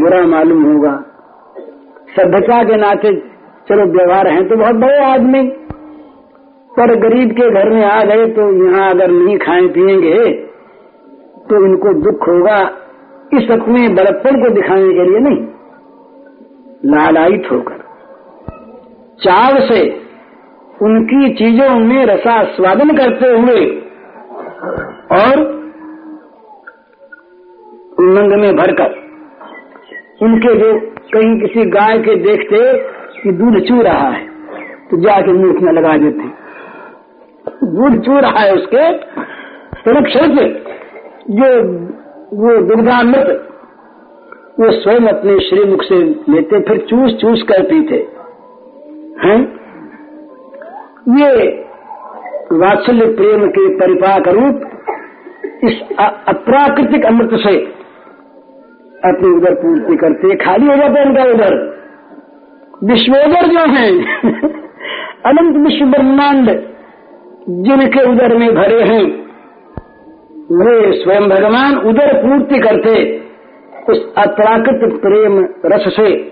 बुरा 0.00 0.26
मालूम 0.26 0.62
होगा। 0.62 0.92
सभ्यता 2.16 2.62
के 2.64 2.76
नाते, 2.76 3.12
चलो 3.68 3.84
व्यवहार 3.86 4.28
है 4.28 4.48
तो 4.48 4.56
बहुत 4.56 4.76
बड़े 4.76 5.04
आदमी। 5.04 5.42
पर 6.70 6.94
गरीब 6.94 7.30
के 7.30 7.50
घर 7.50 7.70
में 7.70 7.84
आ 7.84 8.02
गए 8.04 8.26
तो 8.26 8.66
यहाँ 8.66 8.90
अगर 8.90 9.10
नहीं 9.10 9.38
खाए 9.38 9.66
पिएँगे 9.68 10.32
तो 11.48 11.64
इनको 11.66 11.92
दुख 11.94 12.28
होगा। 12.28 12.58
इस 13.32 13.50
अपने 13.50 13.88
बड़प्पन 13.88 14.42
को 14.42 14.48
दिखाने 14.50 14.92
के 14.94 15.04
लिए 15.10 15.20
नहीं, 15.20 15.46
लालायित 16.84 17.48
होकर। 17.52 17.78
चाव 19.20 19.60
से 19.60 20.01
उनकी 20.82 21.34
चीज़ों 21.34 21.70
में 21.78 22.06
रसास्वादन 22.06 22.96
करते 22.96 23.28
हुए 23.28 23.66
और 25.18 25.40
उमंग 27.98 28.40
में 28.40 28.56
भरकर 28.56 28.94
उनके 30.22 30.54
जो 30.54 30.80
कहीं 31.14 31.40
किसी 31.40 31.70
गाय 31.70 31.98
के 31.98 32.14
देखते 32.16 32.58
कि 33.22 33.32
दूध 33.32 33.60
चू 33.60 33.82
रहा 33.82 34.08
है 34.08 34.26
तो 34.90 34.96
जाके 34.96 35.32
मुँह 35.32 35.60
में 35.62 35.72
लगा 35.72 35.96
देते 35.96 36.42
दूध 37.66 38.00
चू 38.00 38.18
रहा 38.20 38.40
है 38.40 38.54
उसके 38.54 38.98
सुरक्षित 39.78 40.64
जो 41.30 41.62
वो 42.36 42.62
दुर्गामृत 42.62 43.48
वो 44.60 44.70
स्वयं 44.70 45.06
अपने 45.06 45.40
श्रीमुख 45.40 45.82
से 45.82 45.94
लेते, 46.04 46.60
फिर 46.60 46.78
चूस 46.78 47.14
चूस 47.20 47.42
कर 47.42 47.62
पीते। 47.62 47.94
हैं? 49.28 49.61
ये 51.08 51.48
वात्सल्य 52.52 53.06
प्रेम 53.06 53.46
के 53.48 53.78
परिपाक 53.78 54.28
रूप 54.28 54.60
इस 55.64 55.80
अप्राकृतिक 56.28 57.06
अमृत 57.06 57.30
से 57.32 57.58
अपनी 59.04 59.36
उधर 59.36 59.54
पूर्ति 59.54 59.96
करते 59.96 60.36
खाली 60.36 60.66
हो 60.66 60.76
जाता 60.76 61.02
उनका 61.02 61.22
उधर। 61.24 61.54
विश्वोदर 62.84 63.46
जो 63.46 63.72
है, 63.72 64.02
अनंत 65.26 65.56
विश्व 65.56 65.86
ब्रह्मांड 65.86 66.50
जिनके 67.48 68.12
उदर 68.12 68.36
में 68.36 68.54
भरे 68.54 68.82
हैं, 68.82 69.04
वे 70.52 71.04
स्वयं 71.04 71.28
भगवान 71.28 71.76
उदर 71.78 72.14
पूर्ति 72.14 72.58
करते 72.58 73.18
उस 73.90 74.14
अप्राकृत 74.18 75.00
प्रेम 75.00 75.48
रस 75.66 75.96
से। 75.96 76.30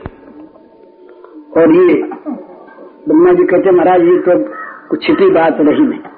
और 1.56 1.74
ये 1.74 1.94
ब्रह्मा 3.08 3.32
जी 3.32 3.44
कहते 3.44 3.70
महाराज, 3.70 4.00
ये 4.00 4.18
तो 4.18 4.59
कुछ 4.90 5.06
छिपी 5.06 5.30
बात 5.30 5.56
रही 5.60 5.86
नहीं। 5.86 6.09